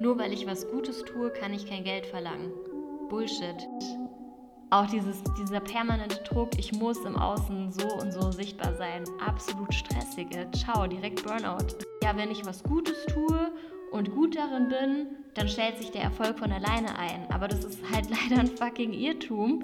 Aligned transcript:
Nur 0.00 0.18
weil 0.18 0.32
ich 0.32 0.46
was 0.46 0.68
Gutes 0.68 1.04
tue, 1.04 1.30
kann 1.30 1.52
ich 1.52 1.66
kein 1.66 1.84
Geld 1.84 2.06
verlangen. 2.06 2.52
Bullshit. 3.08 3.68
Auch 4.70 4.86
dieses, 4.86 5.22
dieser 5.38 5.60
permanente 5.60 6.20
Druck, 6.24 6.58
ich 6.58 6.72
muss 6.72 6.98
im 7.04 7.16
Außen 7.16 7.70
so 7.70 7.86
und 8.00 8.12
so 8.12 8.32
sichtbar 8.32 8.74
sein. 8.74 9.04
Absolut 9.24 9.72
stressige. 9.72 10.48
Ciao, 10.52 10.86
direkt 10.86 11.22
Burnout. 11.22 11.78
Ja, 12.02 12.16
wenn 12.16 12.30
ich 12.30 12.44
was 12.44 12.62
Gutes 12.64 13.06
tue 13.06 13.52
und 13.92 14.10
gut 14.10 14.34
darin 14.34 14.68
bin, 14.68 15.06
dann 15.34 15.48
stellt 15.48 15.78
sich 15.78 15.92
der 15.92 16.02
Erfolg 16.02 16.40
von 16.40 16.50
alleine 16.50 16.98
ein. 16.98 17.26
Aber 17.30 17.46
das 17.46 17.64
ist 17.64 17.78
halt 17.92 18.08
leider 18.30 18.40
ein 18.40 18.48
fucking 18.48 18.92
Irrtum. 18.92 19.62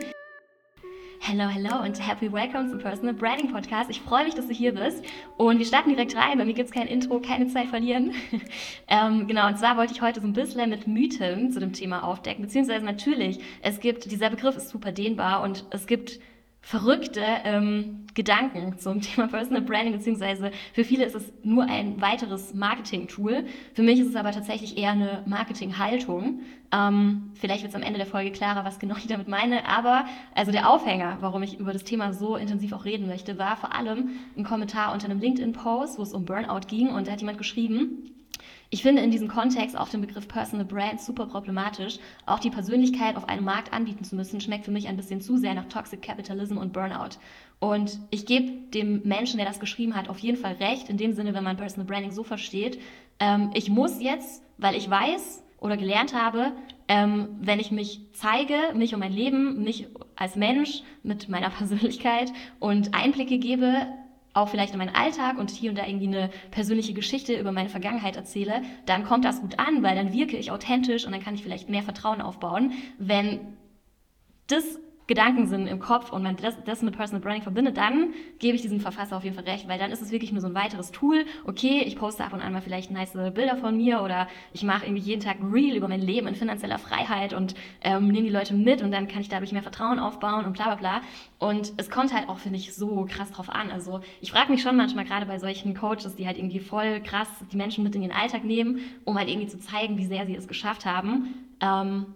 Hello, 1.23 1.47
hello 1.49 1.83
und 1.85 2.01
happy 2.01 2.33
welcome 2.33 2.71
zum 2.71 2.79
Personal 2.79 3.13
Branding 3.13 3.53
Podcast. 3.53 3.91
Ich 3.91 4.01
freue 4.01 4.25
mich, 4.25 4.35
dass 4.35 4.47
du 4.47 4.55
hier 4.55 4.75
bist 4.75 5.05
und 5.37 5.59
wir 5.59 5.67
starten 5.67 5.91
direkt 5.91 6.17
rein. 6.17 6.39
Bei 6.39 6.47
mir 6.47 6.55
gibt 6.55 6.71
es 6.71 6.75
kein 6.75 6.87
Intro, 6.87 7.21
keine 7.21 7.47
Zeit 7.49 7.69
verlieren. 7.69 8.15
ähm, 8.89 9.27
genau, 9.29 9.47
und 9.47 9.59
zwar 9.59 9.77
wollte 9.77 9.93
ich 9.93 10.01
heute 10.01 10.23
so 10.23 10.27
ein 10.27 10.33
bisschen 10.33 10.71
mit 10.71 10.87
Mythen 10.87 11.53
zu 11.53 11.61
dem 11.61 11.75
Thema 11.75 12.05
aufdecken, 12.05 12.43
beziehungsweise 12.43 12.87
natürlich, 12.87 13.39
es 13.61 13.81
gibt, 13.81 14.11
dieser 14.11 14.31
Begriff 14.31 14.57
ist 14.57 14.71
super 14.71 14.93
dehnbar 14.93 15.43
und 15.43 15.67
es 15.71 15.87
gibt 15.87 16.21
verrückte 16.61 17.23
ähm, 17.45 18.07
Gedanken 18.15 18.79
zum 18.79 19.01
Thema 19.03 19.29
Personal 19.29 19.63
Branding, 19.63 19.93
beziehungsweise 19.93 20.51
für 20.73 20.85
viele 20.85 21.05
ist 21.05 21.15
es 21.15 21.33
nur 21.43 21.65
ein 21.65 22.01
weiteres 22.01 22.55
Marketing-Tool. 22.55 23.45
Für 23.75 23.83
mich 23.83 24.01
ist 24.01 24.09
es 24.09 24.17
aber 24.17 24.33
tatsächlich 24.33 24.77
eher 24.77 24.93
eine 24.93 25.23
Marketing-Haltung. 25.27 26.41
Ähm, 26.73 27.33
vielleicht 27.35 27.63
wird 27.63 27.71
es 27.71 27.77
am 27.77 27.83
Ende 27.83 27.99
der 27.99 28.07
Folge 28.07 28.31
klarer, 28.31 28.65
was 28.65 28.79
genau 28.79 28.97
ich 28.99 29.07
damit 29.07 29.29
meine. 29.29 29.67
Aber 29.67 30.05
also 30.35 30.53
der 30.53 30.69
Aufhänger, 30.69 31.19
warum 31.21 31.43
ich 31.43 31.59
über 31.59 31.73
das 31.73 31.85
Thema 31.85 32.13
so 32.13 32.37
intensiv 32.37 32.73
auch 32.73 32.85
reden 32.85 33.07
möchte, 33.07 33.39
war 33.39 33.57
vor 33.57 33.75
allem 33.75 34.11
ein 34.37 34.45
Kommentar 34.45 34.93
unter 34.93 35.07
einem 35.07 35.21
LinkedIn-Post, 35.21 35.99
wo 35.99 36.03
es 36.03 36.13
um 36.13 36.25
Burnout 36.25 36.67
ging 36.69 36.89
und 36.89 37.07
da 37.07 37.13
hat 37.13 37.21
jemand 37.21 37.39
geschrieben, 37.39 38.20
ich 38.73 38.83
finde 38.83 39.03
in 39.03 39.11
diesem 39.11 39.27
Kontext 39.27 39.77
auch 39.77 39.89
den 39.89 40.01
Begriff 40.01 40.29
Personal 40.29 40.65
Brand 40.65 41.01
super 41.01 41.27
problematisch. 41.27 41.99
Auch 42.25 42.39
die 42.39 42.51
Persönlichkeit 42.51 43.17
auf 43.17 43.29
einem 43.29 43.45
Markt 43.45 43.73
anbieten 43.73 44.05
zu 44.05 44.15
müssen, 44.15 44.41
schmeckt 44.41 44.65
für 44.65 44.71
mich 44.71 44.87
ein 44.87 44.97
bisschen 44.97 45.21
zu 45.21 45.37
sehr 45.37 45.55
nach 45.55 45.67
Toxic 45.67 46.01
Capitalism 46.01 46.57
und 46.57 46.73
Burnout. 46.73 47.19
Und 47.59 47.99
ich 48.11 48.27
gebe 48.27 48.71
dem 48.73 49.03
Menschen, 49.03 49.39
der 49.39 49.47
das 49.47 49.59
geschrieben 49.59 49.97
hat, 49.97 50.09
auf 50.09 50.21
jeden 50.21 50.37
Fall 50.37 50.55
recht, 50.55 50.89
in 50.89 50.97
dem 50.97 51.13
Sinne, 51.13 51.35
wenn 51.35 51.43
man 51.43 51.57
Personal 51.57 51.87
Branding 51.87 52.13
so 52.13 52.23
versteht. 52.23 52.81
Ähm, 53.19 53.51
ich 53.55 53.71
muss 53.71 54.01
jetzt, 54.01 54.45
weil 54.57 54.77
ich 54.77 54.89
weiß 54.89 55.43
oder 55.59 55.77
gelernt 55.77 56.15
habe, 56.15 56.53
ähm, 56.87 57.29
wenn 57.41 57.59
ich 57.59 57.73
mich 57.73 58.01
zeige, 58.13 58.55
mich 58.75 58.95
und 58.95 59.01
mein 59.01 59.13
Leben, 59.13 59.65
mich 59.65 59.89
als 60.15 60.37
Mensch 60.37 60.83
mit 61.03 61.29
meiner 61.29 61.51
Persönlichkeit 61.59 62.33
und 62.61 62.95
Einblicke 62.95 63.39
gebe, 63.39 63.89
auch 64.33 64.49
vielleicht 64.49 64.73
in 64.73 64.79
meinen 64.79 64.95
Alltag 64.95 65.39
und 65.39 65.51
hier 65.51 65.71
und 65.71 65.79
da 65.79 65.87
irgendwie 65.87 66.07
eine 66.07 66.31
persönliche 66.51 66.95
Geschichte 66.95 67.35
über 67.35 67.53
meine 67.53 67.69
Vergangenheit 67.69 68.17
erzähle, 68.17 68.63
dann 68.87 69.05
kommt 69.05 69.25
das 69.25 69.41
gut 69.41 69.59
an, 69.59 69.83
weil 69.83 69.97
dann 69.97 70.13
wirke 70.13 70.37
ich 70.37 70.51
authentisch 70.51 71.05
und 71.05 71.13
dann 71.13 71.23
kann 71.23 71.35
ich 71.35 71.43
vielleicht 71.43 71.69
mehr 71.69 71.83
Vertrauen 71.83 72.21
aufbauen. 72.21 72.73
Wenn 72.99 73.57
das 74.47 74.79
Gedanken 75.11 75.49
sind 75.49 75.67
im 75.67 75.81
Kopf 75.81 76.13
und 76.13 76.23
man 76.23 76.37
das, 76.37 76.55
das, 76.65 76.83
mit 76.83 76.97
Personal 76.97 77.21
Branding 77.21 77.43
verbindet, 77.43 77.77
dann 77.77 78.15
gebe 78.39 78.55
ich 78.55 78.63
diesem 78.63 78.79
Verfasser 78.79 79.17
auf 79.17 79.25
jeden 79.25 79.35
Fall 79.35 79.45
recht, 79.45 79.67
weil 79.67 79.77
dann 79.77 79.91
ist 79.91 80.01
es 80.01 80.13
wirklich 80.13 80.31
nur 80.31 80.41
so 80.41 80.47
ein 80.47 80.55
weiteres 80.55 80.93
Tool. 80.93 81.27
Okay, 81.45 81.83
ich 81.85 81.97
poste 81.97 82.23
ab 82.23 82.33
und 82.33 82.41
an 82.41 82.53
mal 82.53 82.63
vielleicht 82.63 82.93
nice 82.93 83.15
Bilder 83.35 83.57
von 83.57 83.77
mir 83.77 84.03
oder 84.03 84.29
ich 84.53 84.63
mache 84.63 84.87
irgendwie 84.87 85.03
jeden 85.03 85.21
Tag 85.21 85.39
Reel 85.43 85.75
über 85.75 85.89
mein 85.89 86.01
Leben 86.01 86.29
in 86.29 86.37
finanzieller 86.37 86.79
Freiheit 86.79 87.33
und 87.33 87.57
ähm, 87.81 88.07
nehme 88.07 88.29
die 88.29 88.33
Leute 88.33 88.55
mit 88.55 88.83
und 88.83 88.93
dann 88.93 89.09
kann 89.09 89.21
ich 89.21 89.29
dadurch 89.29 89.51
mehr 89.51 89.65
Vertrauen 89.65 89.99
aufbauen 89.99 90.45
und 90.45 90.53
bla 90.53 90.67
bla 90.67 90.75
bla. 90.77 91.01
Und 91.41 91.73
es 91.77 91.91
kommt 91.91 92.15
halt 92.15 92.29
auch, 92.29 92.39
finde 92.39 92.59
ich, 92.59 92.73
so 92.77 93.05
krass 93.11 93.33
drauf 93.33 93.51
an. 93.51 93.73
Also 93.73 94.03
ich 94.21 94.31
frage 94.31 94.53
mich 94.53 94.63
schon 94.63 94.77
manchmal 94.77 95.07
gerade 95.07 95.27
bei 95.27 95.41
solchen 95.41 95.75
Coaches, 95.75 96.15
die 96.15 96.29
halt 96.29 96.39
irgendwie 96.39 96.61
voll 96.61 97.01
krass 97.01 97.29
die 97.51 97.57
Menschen 97.57 97.83
mit 97.83 97.97
in 97.97 98.03
ihren 98.03 98.13
Alltag 98.13 98.45
nehmen, 98.45 98.79
um 99.05 99.19
halt 99.19 99.29
irgendwie 99.29 99.49
zu 99.49 99.59
zeigen, 99.59 99.99
wie 99.99 100.07
sehr 100.07 100.25
sie 100.27 100.37
es 100.37 100.47
geschafft 100.47 100.87
haben. 100.87 101.35
Ähm, 101.61 102.15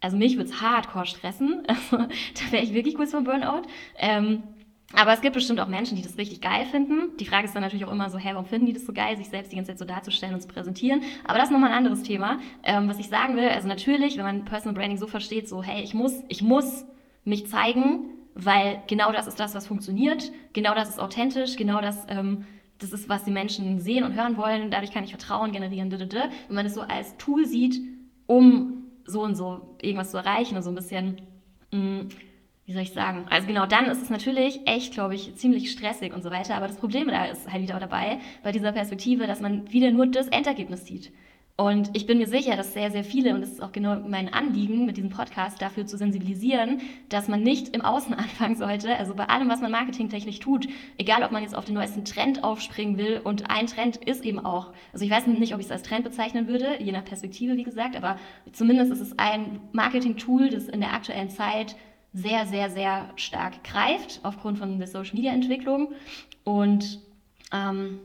also 0.00 0.16
mich 0.16 0.36
würde 0.36 0.50
es 0.50 0.60
hardcore 0.60 1.06
stressen. 1.06 1.62
Also, 1.68 1.96
da 1.96 2.52
wäre 2.52 2.62
ich 2.62 2.74
wirklich 2.74 2.94
kurz 2.94 3.10
vor 3.10 3.22
Burnout. 3.22 3.62
Ähm, 3.98 4.42
aber 4.92 5.12
es 5.12 5.20
gibt 5.20 5.34
bestimmt 5.34 5.60
auch 5.60 5.68
Menschen, 5.68 5.96
die 5.96 6.02
das 6.02 6.18
richtig 6.18 6.40
geil 6.40 6.66
finden. 6.66 7.16
Die 7.18 7.24
Frage 7.24 7.44
ist 7.44 7.54
dann 7.54 7.62
natürlich 7.62 7.84
auch 7.84 7.92
immer 7.92 8.10
so, 8.10 8.18
hey, 8.18 8.34
warum 8.34 8.46
finden 8.46 8.66
die 8.66 8.72
das 8.72 8.86
so 8.86 8.92
geil, 8.92 9.16
sich 9.16 9.28
selbst 9.28 9.52
die 9.52 9.56
ganze 9.56 9.70
Zeit 9.70 9.78
so 9.78 9.84
darzustellen 9.84 10.34
und 10.34 10.40
zu 10.40 10.48
präsentieren? 10.48 11.02
Aber 11.24 11.38
das 11.38 11.48
ist 11.48 11.52
nochmal 11.52 11.70
ein 11.70 11.76
anderes 11.76 12.02
Thema. 12.02 12.40
Ähm, 12.64 12.88
was 12.88 12.98
ich 12.98 13.08
sagen 13.08 13.36
will, 13.36 13.48
also 13.48 13.68
natürlich, 13.68 14.16
wenn 14.16 14.24
man 14.24 14.44
Personal 14.44 14.74
Branding 14.74 14.98
so 14.98 15.06
versteht, 15.06 15.48
so, 15.48 15.62
hey, 15.62 15.82
ich 15.82 15.94
muss, 15.94 16.24
ich 16.28 16.42
muss 16.42 16.84
mich 17.24 17.46
zeigen, 17.46 18.06
weil 18.34 18.82
genau 18.88 19.12
das 19.12 19.28
ist 19.28 19.38
das, 19.38 19.54
was 19.54 19.66
funktioniert. 19.66 20.32
Genau 20.54 20.74
das 20.74 20.88
ist 20.88 20.98
authentisch. 20.98 21.56
Genau 21.56 21.80
das, 21.80 22.06
ähm, 22.08 22.46
das 22.78 22.92
ist, 22.92 23.08
was 23.08 23.24
die 23.24 23.30
Menschen 23.30 23.78
sehen 23.78 24.02
und 24.02 24.14
hören 24.14 24.36
wollen. 24.36 24.72
Dadurch 24.72 24.90
kann 24.90 25.04
ich 25.04 25.10
Vertrauen 25.10 25.52
generieren. 25.52 25.92
Wenn 25.92 26.30
man 26.48 26.66
es 26.66 26.74
so 26.74 26.80
als 26.80 27.16
Tool 27.16 27.46
sieht, 27.46 27.80
um 28.26 28.79
so 29.10 29.22
und 29.22 29.34
so 29.34 29.76
irgendwas 29.82 30.10
zu 30.10 30.16
erreichen 30.16 30.56
und 30.56 30.62
so 30.62 30.70
ein 30.70 30.74
bisschen, 30.74 31.20
mh, 31.72 31.78
mm, 31.78 32.08
wie 32.66 32.72
soll 32.72 32.82
ich 32.82 32.92
sagen? 32.92 33.26
Also 33.28 33.48
genau, 33.48 33.66
dann 33.66 33.86
ist 33.86 34.00
es 34.00 34.10
natürlich 34.10 34.60
echt, 34.64 34.92
glaube 34.94 35.16
ich, 35.16 35.34
ziemlich 35.34 35.72
stressig 35.72 36.14
und 36.14 36.22
so 36.22 36.30
weiter. 36.30 36.54
Aber 36.54 36.68
das 36.68 36.76
Problem 36.76 37.08
da 37.08 37.24
ist 37.24 37.50
halt 37.50 37.62
wieder 37.62 37.80
dabei, 37.80 38.20
bei 38.44 38.52
dieser 38.52 38.70
Perspektive, 38.70 39.26
dass 39.26 39.40
man 39.40 39.70
wieder 39.72 39.90
nur 39.90 40.06
das 40.06 40.28
Endergebnis 40.28 40.86
sieht. 40.86 41.12
Und 41.60 41.90
ich 41.92 42.06
bin 42.06 42.16
mir 42.16 42.26
sicher, 42.26 42.56
dass 42.56 42.72
sehr, 42.72 42.90
sehr 42.90 43.04
viele, 43.04 43.34
und 43.34 43.42
das 43.42 43.50
ist 43.50 43.62
auch 43.62 43.70
genau 43.70 43.94
mein 44.08 44.32
Anliegen 44.32 44.86
mit 44.86 44.96
diesem 44.96 45.10
Podcast, 45.10 45.60
dafür 45.60 45.84
zu 45.84 45.98
sensibilisieren, 45.98 46.80
dass 47.10 47.28
man 47.28 47.42
nicht 47.42 47.74
im 47.74 47.82
Außen 47.82 48.14
anfangen 48.14 48.56
sollte, 48.56 48.96
also 48.96 49.14
bei 49.14 49.28
allem, 49.28 49.50
was 49.50 49.60
man 49.60 49.70
marketingtechnisch 49.70 50.38
tut, 50.38 50.68
egal 50.96 51.22
ob 51.22 51.32
man 51.32 51.42
jetzt 51.42 51.54
auf 51.54 51.66
den 51.66 51.74
neuesten 51.74 52.06
Trend 52.06 52.44
aufspringen 52.44 52.96
will. 52.96 53.20
Und 53.22 53.50
ein 53.50 53.66
Trend 53.66 53.96
ist 53.98 54.24
eben 54.24 54.38
auch, 54.38 54.72
also 54.94 55.04
ich 55.04 55.10
weiß 55.10 55.26
nicht, 55.26 55.52
ob 55.52 55.60
ich 55.60 55.66
es 55.66 55.72
als 55.72 55.82
Trend 55.82 56.04
bezeichnen 56.04 56.48
würde, 56.48 56.82
je 56.82 56.92
nach 56.92 57.04
Perspektive, 57.04 57.58
wie 57.58 57.64
gesagt, 57.64 57.94
aber 57.94 58.16
zumindest 58.52 58.92
ist 58.92 59.00
es 59.02 59.18
ein 59.18 59.60
Marketing-Tool, 59.72 60.48
das 60.48 60.66
in 60.66 60.80
der 60.80 60.94
aktuellen 60.94 61.28
Zeit 61.28 61.76
sehr, 62.14 62.46
sehr, 62.46 62.70
sehr 62.70 63.10
stark 63.16 63.62
greift, 63.64 64.20
aufgrund 64.22 64.56
von 64.56 64.78
der 64.78 64.88
Social-Media-Entwicklung. 64.88 65.92
Und 66.42 67.00
ähm, 67.52 67.98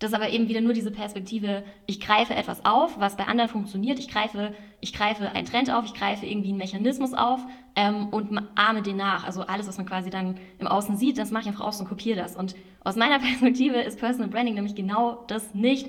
das 0.00 0.12
ist 0.12 0.16
aber 0.16 0.30
eben 0.30 0.48
wieder 0.48 0.62
nur 0.62 0.72
diese 0.72 0.90
Perspektive, 0.90 1.62
ich 1.86 2.00
greife 2.00 2.34
etwas 2.34 2.64
auf, 2.64 2.98
was 2.98 3.18
bei 3.18 3.26
anderen 3.26 3.50
funktioniert. 3.50 3.98
Ich 3.98 4.08
greife, 4.08 4.54
ich 4.80 4.94
greife 4.94 5.30
einen 5.32 5.46
Trend 5.46 5.70
auf, 5.70 5.84
ich 5.84 5.92
greife 5.92 6.24
irgendwie 6.24 6.48
einen 6.48 6.56
Mechanismus 6.56 7.12
auf 7.12 7.40
ähm, 7.76 8.08
und 8.08 8.48
ahme 8.54 8.80
den 8.80 8.96
nach. 8.96 9.26
Also 9.26 9.42
alles, 9.42 9.68
was 9.68 9.76
man 9.76 9.86
quasi 9.86 10.08
dann 10.08 10.40
im 10.58 10.66
Außen 10.66 10.96
sieht, 10.96 11.18
das 11.18 11.30
mache 11.30 11.42
ich 11.42 11.48
einfach 11.48 11.66
aus 11.66 11.78
und 11.80 11.86
kopiere 11.86 12.18
das. 12.18 12.34
Und 12.34 12.54
aus 12.82 12.96
meiner 12.96 13.18
Perspektive 13.20 13.76
ist 13.76 13.98
Personal 13.98 14.30
Branding 14.30 14.54
nämlich 14.54 14.74
genau 14.74 15.22
das 15.26 15.54
nicht. 15.54 15.86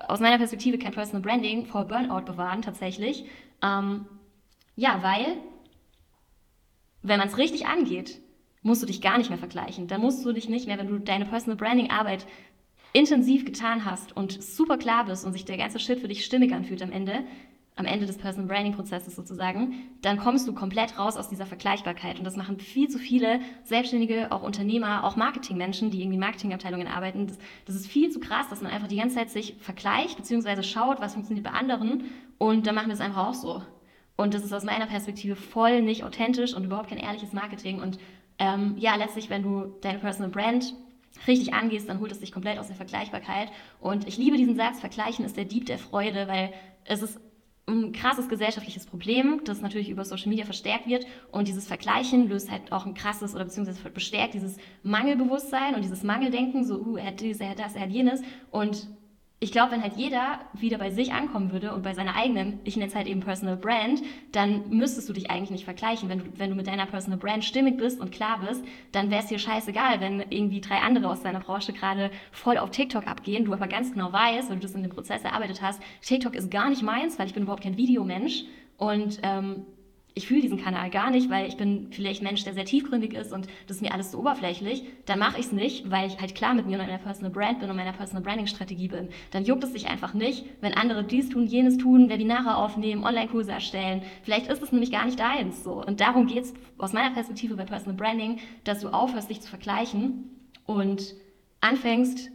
Aus 0.00 0.20
meiner 0.20 0.36
Perspektive 0.36 0.76
kann 0.76 0.92
Personal 0.92 1.22
Branding 1.22 1.64
vor 1.64 1.86
Burnout 1.86 2.26
bewahren, 2.26 2.60
tatsächlich. 2.60 3.24
Ähm, 3.62 4.04
ja, 4.74 5.02
weil, 5.02 5.38
wenn 7.00 7.18
man 7.18 7.28
es 7.28 7.38
richtig 7.38 7.66
angeht, 7.66 8.20
musst 8.60 8.82
du 8.82 8.86
dich 8.86 9.00
gar 9.00 9.16
nicht 9.16 9.30
mehr 9.30 9.38
vergleichen. 9.38 9.86
Dann 9.86 10.02
musst 10.02 10.26
du 10.26 10.32
dich 10.32 10.50
nicht 10.50 10.66
mehr, 10.66 10.76
wenn 10.76 10.88
du 10.88 10.98
deine 10.98 11.24
Personal 11.24 11.56
Branding 11.56 11.90
Arbeit 11.90 12.26
intensiv 12.96 13.44
getan 13.44 13.84
hast 13.84 14.16
und 14.16 14.42
super 14.42 14.78
klar 14.78 15.04
bist 15.04 15.26
und 15.26 15.34
sich 15.34 15.44
der 15.44 15.58
ganze 15.58 15.78
Shit 15.78 16.00
für 16.00 16.08
dich 16.08 16.24
stimmig 16.24 16.54
anfühlt 16.54 16.82
am 16.82 16.90
Ende, 16.90 17.24
am 17.76 17.84
Ende 17.84 18.06
des 18.06 18.16
Personal 18.16 18.48
Branding 18.48 18.72
Prozesses 18.72 19.14
sozusagen, 19.14 19.74
dann 20.00 20.16
kommst 20.16 20.48
du 20.48 20.54
komplett 20.54 20.98
raus 20.98 21.18
aus 21.18 21.28
dieser 21.28 21.44
Vergleichbarkeit. 21.44 22.18
Und 22.18 22.24
das 22.24 22.36
machen 22.36 22.58
viel 22.58 22.88
zu 22.88 22.98
viele 22.98 23.40
Selbstständige, 23.64 24.32
auch 24.32 24.42
Unternehmer, 24.42 25.04
auch 25.04 25.16
Marketingmenschen, 25.16 25.90
die 25.90 26.00
irgendwie 26.00 26.14
in 26.14 26.20
Marketingabteilungen 26.20 26.86
arbeiten. 26.86 27.26
Das, 27.26 27.38
das, 27.66 27.76
ist 27.76 27.86
viel 27.86 28.10
zu 28.10 28.18
krass, 28.18 28.48
dass 28.48 28.62
man 28.62 28.72
einfach 28.72 28.88
die 28.88 28.96
ganze 28.96 29.16
Zeit 29.16 29.28
sich 29.28 29.56
vergleicht, 29.60 30.16
beziehungsweise 30.16 30.62
schaut, 30.62 31.02
was 31.02 31.12
funktioniert 31.12 31.44
bei 31.44 31.52
anderen. 31.52 32.04
Und 32.38 32.66
dann 32.66 32.74
machen 32.74 32.88
wir 32.88 32.94
es 32.94 33.00
einfach 33.00 33.26
auch 33.28 33.34
so. 33.34 33.62
Und 34.16 34.32
das 34.32 34.42
ist 34.42 34.54
aus 34.54 34.64
meiner 34.64 34.86
Perspektive 34.86 35.36
voll 35.36 35.82
nicht 35.82 36.02
authentisch 36.02 36.54
und 36.54 36.64
überhaupt 36.64 36.88
kein 36.88 36.98
ehrliches 36.98 37.34
Marketing. 37.34 37.82
Und 37.82 37.98
ähm, 38.38 38.74
ja, 38.78 38.96
letztlich, 38.96 39.28
wenn 39.28 39.42
du 39.42 39.74
deine 39.82 39.98
Personal 39.98 40.30
Brand 40.30 40.74
richtig 41.26 41.54
angehst, 41.54 41.88
dann 41.88 42.00
holt 42.00 42.12
es 42.12 42.20
dich 42.20 42.32
komplett 42.32 42.58
aus 42.58 42.66
der 42.68 42.76
Vergleichbarkeit. 42.76 43.50
Und 43.80 44.06
ich 44.06 44.16
liebe 44.16 44.36
diesen 44.36 44.56
Satz, 44.56 44.80
Vergleichen 44.80 45.24
ist 45.24 45.36
der 45.36 45.44
Dieb 45.44 45.66
der 45.66 45.78
Freude, 45.78 46.28
weil 46.28 46.52
es 46.84 47.02
ist 47.02 47.20
ein 47.68 47.92
krasses 47.92 48.28
gesellschaftliches 48.28 48.86
Problem, 48.86 49.40
das 49.44 49.60
natürlich 49.60 49.90
über 49.90 50.04
Social 50.04 50.28
Media 50.28 50.44
verstärkt 50.44 50.86
wird. 50.86 51.04
Und 51.32 51.48
dieses 51.48 51.66
Vergleichen 51.66 52.28
löst 52.28 52.50
halt 52.50 52.70
auch 52.70 52.86
ein 52.86 52.94
krasses 52.94 53.34
oder 53.34 53.44
beziehungsweise 53.44 53.90
bestärkt 53.90 54.34
dieses 54.34 54.56
Mangelbewusstsein 54.82 55.74
und 55.74 55.82
dieses 55.82 56.04
Mangeldenken, 56.04 56.64
so, 56.64 56.78
uh, 56.78 56.96
er 56.96 57.06
hat 57.06 57.20
dies, 57.20 57.40
er 57.40 57.50
hat 57.50 57.58
das, 57.58 57.74
er 57.74 57.82
hat 57.82 57.90
jenes. 57.90 58.22
Und 58.50 58.86
ich 59.38 59.52
glaube, 59.52 59.72
wenn 59.72 59.82
halt 59.82 59.96
jeder 59.96 60.40
wieder 60.54 60.78
bei 60.78 60.90
sich 60.90 61.12
ankommen 61.12 61.52
würde 61.52 61.74
und 61.74 61.82
bei 61.82 61.92
seiner 61.92 62.16
eigenen, 62.16 62.58
ich 62.64 62.76
nenne 62.76 62.88
es 62.88 62.94
halt 62.94 63.06
eben 63.06 63.20
Personal 63.20 63.58
Brand, 63.58 64.02
dann 64.32 64.70
müsstest 64.70 65.10
du 65.10 65.12
dich 65.12 65.30
eigentlich 65.30 65.50
nicht 65.50 65.64
vergleichen. 65.64 66.08
Wenn 66.08 66.20
du, 66.20 66.24
wenn 66.36 66.48
du 66.48 66.56
mit 66.56 66.66
deiner 66.66 66.86
Personal 66.86 67.18
Brand 67.18 67.44
stimmig 67.44 67.76
bist 67.76 68.00
und 68.00 68.12
klar 68.12 68.40
bist, 68.46 68.64
dann 68.92 69.10
wäre 69.10 69.22
es 69.22 69.28
dir 69.28 69.38
scheißegal, 69.38 70.00
wenn 70.00 70.24
irgendwie 70.30 70.62
drei 70.62 70.78
andere 70.78 71.10
aus 71.10 71.22
deiner 71.22 71.40
Branche 71.40 71.74
gerade 71.74 72.10
voll 72.32 72.56
auf 72.56 72.70
TikTok 72.70 73.06
abgehen, 73.06 73.44
du 73.44 73.52
aber 73.52 73.66
ganz 73.66 73.92
genau 73.92 74.10
weißt, 74.10 74.48
weil 74.48 74.56
du 74.56 74.62
das 74.62 74.74
in 74.74 74.82
dem 74.82 74.92
Prozess 74.92 75.22
erarbeitet 75.22 75.60
hast, 75.60 75.82
TikTok 76.00 76.34
ist 76.34 76.50
gar 76.50 76.70
nicht 76.70 76.82
meins, 76.82 77.18
weil 77.18 77.26
ich 77.26 77.34
bin 77.34 77.42
überhaupt 77.42 77.62
kein 77.62 77.76
Videomensch 77.76 78.44
und 78.78 79.20
ähm, 79.22 79.66
ich 80.16 80.26
fühle 80.26 80.40
diesen 80.40 80.56
Kanal 80.56 80.88
gar 80.88 81.10
nicht, 81.10 81.28
weil 81.28 81.46
ich 81.46 81.58
bin 81.58 81.88
vielleicht 81.90 82.22
Mensch, 82.22 82.42
der 82.42 82.54
sehr 82.54 82.64
tiefgründig 82.64 83.12
ist 83.12 83.34
und 83.34 83.48
das 83.66 83.76
ist 83.76 83.82
mir 83.82 83.92
alles 83.92 84.12
so 84.12 84.18
oberflächlich, 84.18 84.82
dann 85.04 85.18
mache 85.18 85.38
ich 85.38 85.46
es 85.46 85.52
nicht, 85.52 85.90
weil 85.90 86.08
ich 86.08 86.18
halt 86.18 86.34
klar 86.34 86.54
mit 86.54 86.66
mir 86.66 86.78
und 86.78 86.86
meiner 86.86 86.96
Personal 86.96 87.30
Brand 87.30 87.60
bin 87.60 87.68
und 87.68 87.76
meiner 87.76 87.92
Personal 87.92 88.22
Branding 88.22 88.46
Strategie 88.46 88.88
bin. 88.88 89.10
Dann 89.30 89.44
juckt 89.44 89.62
es 89.62 89.74
sich 89.74 89.88
einfach 89.88 90.14
nicht, 90.14 90.46
wenn 90.62 90.72
andere 90.72 91.04
dies 91.04 91.28
tun, 91.28 91.46
jenes 91.46 91.76
tun, 91.76 92.08
Webinare 92.08 92.56
aufnehmen, 92.56 93.04
Online-Kurse 93.04 93.52
erstellen. 93.52 94.00
Vielleicht 94.22 94.46
ist 94.46 94.62
es 94.62 94.72
nämlich 94.72 94.90
gar 94.90 95.04
nicht 95.04 95.20
deins 95.20 95.62
so. 95.62 95.84
Und 95.84 96.00
darum 96.00 96.26
geht 96.26 96.44
es 96.44 96.54
aus 96.78 96.94
meiner 96.94 97.12
Perspektive 97.12 97.54
bei 97.54 97.64
Personal 97.64 97.96
Branding, 97.96 98.38
dass 98.64 98.80
du 98.80 98.88
aufhörst, 98.88 99.28
dich 99.28 99.42
zu 99.42 99.50
vergleichen 99.50 100.30
und 100.64 101.14
anfängst, 101.60 102.30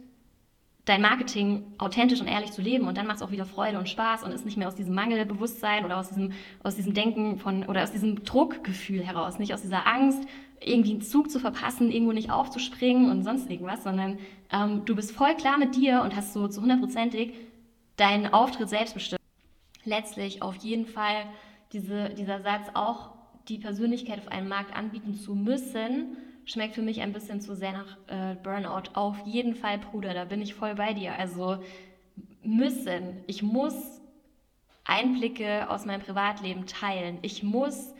dein 0.84 1.00
Marketing 1.00 1.64
authentisch 1.78 2.20
und 2.20 2.26
ehrlich 2.26 2.50
zu 2.50 2.60
leben 2.60 2.88
und 2.88 2.96
dann 2.96 3.06
macht 3.06 3.16
es 3.16 3.22
auch 3.22 3.30
wieder 3.30 3.46
Freude 3.46 3.78
und 3.78 3.88
Spaß 3.88 4.24
und 4.24 4.32
ist 4.32 4.44
nicht 4.44 4.56
mehr 4.56 4.66
aus 4.66 4.74
diesem 4.74 4.94
Mangelbewusstsein 4.94 5.84
oder 5.84 5.98
aus 5.98 6.08
diesem, 6.08 6.32
aus 6.64 6.74
diesem 6.74 6.92
Denken 6.92 7.38
von 7.38 7.64
oder 7.66 7.84
aus 7.84 7.92
diesem 7.92 8.24
Druckgefühl 8.24 9.04
heraus, 9.04 9.38
nicht 9.38 9.54
aus 9.54 9.62
dieser 9.62 9.86
Angst, 9.86 10.26
irgendwie 10.60 10.92
einen 10.92 11.02
Zug 11.02 11.30
zu 11.30 11.38
verpassen, 11.38 11.90
irgendwo 11.90 12.12
nicht 12.12 12.30
aufzuspringen 12.30 13.10
und 13.10 13.22
sonst 13.22 13.48
irgendwas, 13.48 13.84
sondern 13.84 14.18
ähm, 14.50 14.84
du 14.84 14.96
bist 14.96 15.12
voll 15.12 15.34
klar 15.36 15.58
mit 15.58 15.76
dir 15.76 16.02
und 16.02 16.16
hast 16.16 16.32
so 16.32 16.48
zu 16.48 16.60
hundertprozentig 16.60 17.34
deinen 17.96 18.32
Auftritt 18.32 18.68
selbstbestimmt. 18.68 19.20
Letztlich 19.84 20.42
auf 20.42 20.56
jeden 20.56 20.86
Fall 20.86 21.26
diese, 21.72 22.10
dieser 22.10 22.40
Satz 22.40 22.68
auch 22.74 23.10
die 23.48 23.58
Persönlichkeit 23.58 24.18
auf 24.18 24.28
einem 24.28 24.48
Markt 24.48 24.74
anbieten 24.76 25.14
zu 25.14 25.34
müssen, 25.34 26.16
schmeckt 26.44 26.74
für 26.74 26.82
mich 26.82 27.00
ein 27.00 27.12
bisschen 27.12 27.40
zu 27.40 27.54
sehr 27.54 27.72
nach 27.72 27.96
äh, 28.08 28.34
Burnout. 28.36 28.90
Auf 28.94 29.16
jeden 29.26 29.54
Fall, 29.54 29.78
Bruder, 29.78 30.14
da 30.14 30.24
bin 30.24 30.42
ich 30.42 30.54
voll 30.54 30.74
bei 30.74 30.92
dir. 30.92 31.14
Also 31.18 31.58
müssen. 32.42 33.22
Ich 33.26 33.42
muss 33.42 33.74
Einblicke 34.84 35.70
aus 35.70 35.84
meinem 35.84 36.02
Privatleben 36.02 36.66
teilen. 36.66 37.18
Ich 37.22 37.42
muss 37.42 37.94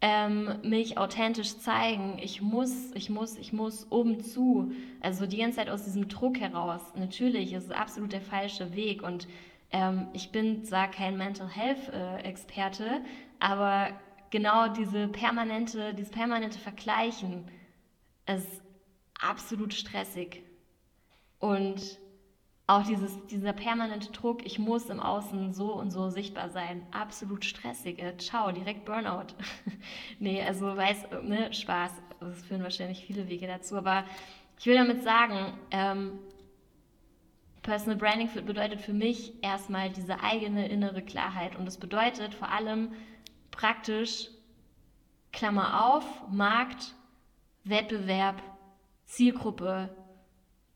ähm, 0.00 0.58
mich 0.62 0.98
authentisch 0.98 1.58
zeigen. 1.58 2.18
Ich 2.22 2.42
muss, 2.42 2.92
ich 2.94 3.10
muss, 3.10 3.36
ich 3.36 3.52
muss 3.52 3.84
um 3.84 4.20
zu. 4.20 4.72
Also 5.00 5.26
die 5.26 5.38
ganze 5.38 5.58
Zeit 5.58 5.70
aus 5.70 5.84
diesem 5.84 6.08
Druck 6.08 6.38
heraus. 6.38 6.80
Natürlich 6.96 7.52
ist 7.52 7.64
es 7.64 7.70
absolut 7.70 8.12
der 8.12 8.20
falsche 8.20 8.74
Weg 8.74 9.02
und 9.02 9.26
ähm, 9.72 10.08
ich 10.12 10.30
bin 10.30 10.64
zwar 10.64 10.90
kein 10.90 11.16
Mental 11.16 11.48
Health 11.48 11.88
äh, 11.92 12.18
Experte, 12.22 13.00
aber 13.40 13.88
genau 14.30 14.68
diese 14.68 15.08
permanente, 15.08 15.94
dieses 15.94 16.12
permanente 16.12 16.58
Vergleichen, 16.58 17.44
ist 18.26 18.62
absolut 19.20 19.74
stressig. 19.74 20.42
Und 21.38 21.98
auch 22.66 22.82
dieses, 22.82 23.24
dieser 23.26 23.52
permanente 23.52 24.10
Druck, 24.10 24.44
ich 24.44 24.58
muss 24.58 24.90
im 24.90 24.98
Außen 24.98 25.52
so 25.52 25.72
und 25.74 25.90
so 25.90 26.10
sichtbar 26.10 26.50
sein, 26.50 26.84
absolut 26.90 27.44
stressig. 27.44 28.02
Ciao, 28.18 28.50
direkt 28.50 28.84
Burnout. 28.84 29.34
nee, 30.18 30.42
also 30.42 30.76
weiß, 30.76 31.06
ne, 31.22 31.52
Spaß. 31.52 31.92
Es 32.32 32.44
führen 32.44 32.62
wahrscheinlich 32.62 33.04
viele 33.04 33.28
Wege 33.28 33.46
dazu. 33.46 33.76
Aber 33.76 34.04
ich 34.58 34.66
will 34.66 34.74
damit 34.74 35.02
sagen, 35.04 35.56
ähm, 35.70 36.18
Personal 37.62 37.98
Branding 37.98 38.30
bedeutet 38.46 38.80
für 38.80 38.92
mich 38.92 39.34
erstmal 39.42 39.90
diese 39.90 40.20
eigene 40.20 40.68
innere 40.68 41.02
Klarheit. 41.02 41.56
Und 41.56 41.66
das 41.66 41.78
bedeutet 41.78 42.34
vor 42.34 42.50
allem 42.50 42.92
praktisch, 43.50 44.28
Klammer 45.32 45.84
auf, 45.84 46.04
Markt, 46.30 46.94
Wettbewerb, 47.68 48.42
Zielgruppe, 49.04 49.88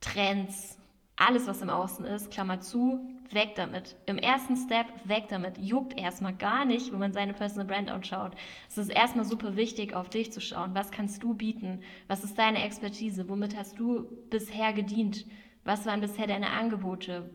Trends, 0.00 0.78
alles, 1.16 1.46
was 1.46 1.62
im 1.62 1.70
Außen 1.70 2.04
ist, 2.06 2.31
Klammer 2.31 2.60
zu, 2.60 3.00
weg 3.31 3.54
damit. 3.54 3.96
Im 4.06 4.19
ersten 4.19 4.56
Step, 4.56 4.87
weg 5.04 5.26
damit. 5.28 5.58
Juckt 5.58 5.98
erstmal 5.98 6.34
gar 6.34 6.64
nicht, 6.64 6.92
wenn 6.92 6.98
man 6.98 7.12
seine 7.12 7.34
Personal 7.34 7.66
Brand 7.66 7.90
anschaut. 7.90 8.32
Es 8.69 8.78
ist 8.78 8.88
erstmal 8.88 9.25
super 9.25 9.54
wichtig, 9.56 9.94
auf 9.94 10.08
dich 10.08 10.32
zu 10.32 10.40
schauen. 10.40 10.75
Was 10.75 10.90
kannst 10.90 11.22
du 11.22 11.34
bieten? 11.34 11.82
Was 12.08 12.25
ist 12.25 12.38
deine 12.38 12.64
Expertise? 12.64 13.28
Womit 13.28 13.56
hast 13.56 13.78
du 13.78 14.08
bisher 14.31 14.72
gedient? 14.72 15.26
Was 15.64 15.87
waren 15.87 16.00
bisher 16.00 16.26
deine 16.26 16.50
Angebote? 16.50 17.31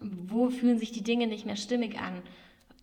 Wo 0.00 0.50
fühlen 0.50 0.78
sich 0.78 0.92
die 0.92 1.04
Dinge 1.04 1.26
nicht 1.26 1.46
mehr 1.46 1.56
stimmig 1.56 1.98
an? 2.00 2.20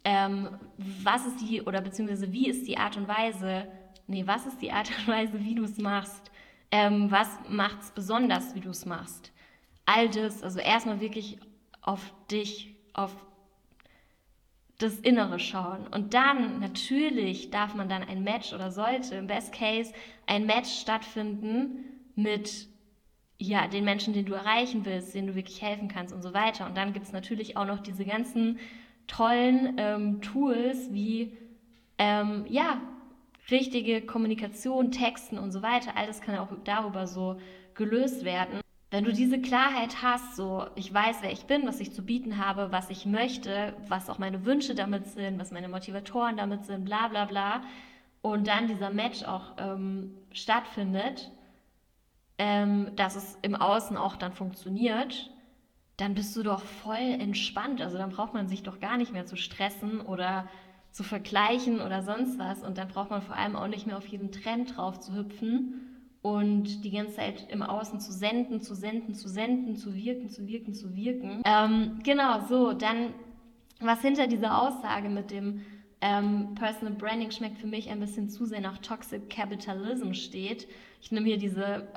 Ähm, 0.04 0.50
was 0.78 1.28
ist 1.28 1.42
die, 1.42 1.62
oder 1.62 1.82
beziehungsweise 1.82 2.32
wie 2.32 2.48
ist 2.48 2.68
die 2.68 2.78
Art 2.78 2.98
und 2.98 3.08
Weise, 3.08 3.68
nee, 4.12 4.28
was 4.28 4.46
ist 4.46 4.62
die 4.62 4.72
Art 4.72 4.90
und 4.98 5.08
Weise, 5.08 5.44
wie 5.44 5.56
du 5.56 5.64
es 5.64 5.78
machst? 5.78 6.32
Ähm, 6.70 7.10
was 7.10 7.28
macht 7.50 7.82
es 7.82 7.92
besonders, 7.92 8.56
wie 8.56 8.60
du 8.60 8.70
es 8.70 8.86
machst? 8.86 9.32
All 9.86 10.10
das, 10.10 10.44
also 10.44 10.60
erstmal 10.60 11.02
wirklich 11.02 11.40
auf 11.82 12.14
dich, 12.30 12.76
auf 12.94 13.12
das 14.78 15.00
Innere 15.00 15.40
schauen. 15.40 15.88
Und 15.88 16.14
dann, 16.14 16.60
natürlich, 16.60 17.50
darf 17.50 17.76
man 17.76 17.90
dann 17.90 18.04
ein 18.04 18.24
Match 18.24 18.54
oder 18.54 18.72
sollte 18.72 19.16
im 19.16 19.28
Best 19.28 19.54
Case 19.54 19.94
ein 20.28 20.46
Match 20.46 20.70
stattfinden 20.80 21.86
mit 22.16 22.68
ja, 23.38 23.68
den 23.68 23.86
Menschen, 23.86 24.14
den 24.14 24.26
du 24.26 24.34
erreichen 24.34 24.86
willst, 24.86 25.16
denen 25.16 25.28
du 25.28 25.36
wirklich 25.36 25.62
helfen 25.62 25.88
kannst 25.88 26.14
und 26.14 26.22
so 26.22 26.34
weiter. 26.34 26.68
Und 26.68 26.78
dann 26.78 26.94
gibt 26.94 27.08
es 27.08 27.12
natürlich 27.12 27.58
auch 27.58 27.66
noch 27.66 27.80
diese 27.80 28.06
ganzen 28.06 28.60
tollen 29.08 29.76
ähm, 29.78 30.22
Tools 30.22 30.94
wie 30.94 31.38
ähm, 31.98 32.46
ja, 32.48 32.82
richtige 33.50 34.02
Kommunikation, 34.02 34.92
Texten 34.92 35.38
und 35.38 35.52
so 35.52 35.62
weiter, 35.62 35.92
all 35.96 36.08
das 36.08 36.22
kann 36.22 36.38
auch 36.38 36.50
darüber 36.64 37.08
so 37.08 37.40
gelöst 37.74 38.24
werden. 38.24 38.62
Wenn 38.92 39.06
du 39.06 39.14
diese 39.14 39.40
Klarheit 39.40 40.04
hast, 40.04 40.36
so 40.36 40.66
ich 40.76 40.94
weiß, 40.94 41.18
wer 41.22 41.32
ich 41.32 41.46
bin, 41.46 41.66
was 41.66 41.80
ich 41.80 41.94
zu 41.94 42.04
bieten 42.04 42.46
habe, 42.46 42.74
was 42.74 42.90
ich 42.90 43.06
möchte, 43.06 43.74
was 43.88 44.10
auch 44.10 44.20
meine 44.20 44.46
Wünsche 44.46 44.76
damit 44.76 45.08
sind, 45.08 45.40
was 45.40 45.52
meine 45.52 45.70
Motivatoren 45.70 46.36
damit 46.36 46.66
sind, 46.66 46.84
bla 46.84 47.08
bla 47.08 47.26
bla, 47.26 47.62
und 48.22 48.48
dann 48.48 48.68
dieser 48.68 48.92
Match 48.92 49.24
auch 49.24 49.54
ähm, 49.58 50.16
stattfindet, 50.32 51.32
ähm, 52.38 52.92
dass 52.96 53.16
es 53.16 53.38
im 53.42 53.56
Außen 53.56 53.98
auch 53.98 54.16
dann 54.16 54.34
funktioniert, 54.34 55.32
dann 55.98 56.14
bist 56.14 56.36
du 56.36 56.44
doch 56.44 56.62
voll 56.62 56.98
entspannt. 56.98 57.82
Also 57.82 57.98
dann 57.98 58.10
braucht 58.10 58.34
man 58.34 58.48
sich 58.48 58.64
doch 58.64 58.80
gar 58.80 58.98
nicht 58.98 59.14
mehr 59.14 59.26
zu 59.26 59.36
stressen 59.36 60.02
oder 60.02 60.48
zu 60.92 61.04
vergleichen 61.04 61.82
oder 61.82 62.04
sonst 62.04 62.38
was. 62.38 62.64
Und 62.64 62.78
dann 62.78 62.88
braucht 62.88 63.10
man 63.10 63.22
vor 63.22 63.36
allem 63.36 63.56
auch 63.56 63.68
nicht 63.68 63.88
mehr 63.88 63.98
auf 63.98 64.08
jeden 64.08 64.32
Trend 64.32 64.76
drauf 64.76 65.00
zu 65.00 65.16
hüpfen 65.16 65.82
und 66.22 66.84
die 66.84 66.92
ganze 66.92 67.16
Zeit 67.16 67.48
im 67.50 67.64
Außen 67.64 68.00
zu 68.00 68.12
senden, 68.12 68.62
zu 68.62 68.76
senden, 68.76 69.16
zu 69.16 69.28
senden, 69.28 69.76
zu 69.76 69.96
wirken, 69.96 70.30
zu 70.30 70.48
wirken, 70.48 70.74
zu 70.74 70.96
wirken. 70.96 71.42
Ähm, 71.46 72.00
genau, 72.04 72.42
so, 72.48 72.74
dann 72.74 73.14
was 73.80 74.02
hinter 74.02 74.28
dieser 74.28 74.62
Aussage 74.62 75.10
mit 75.10 75.32
dem 75.32 75.62
ähm, 76.02 76.56
Personal 76.56 76.94
Branding 76.94 77.32
schmeckt 77.32 77.58
für 77.58 77.68
mich 77.68 77.90
ein 77.90 78.00
bisschen 78.00 78.30
zu 78.30 78.46
sehr 78.46 78.62
nach 78.62 78.78
Toxic 78.80 79.30
Capitalism 79.30 80.14
steht. 80.14 80.68
Ich 81.02 81.12
nehme 81.12 81.28
hier 81.28 81.38
diese 81.38 81.88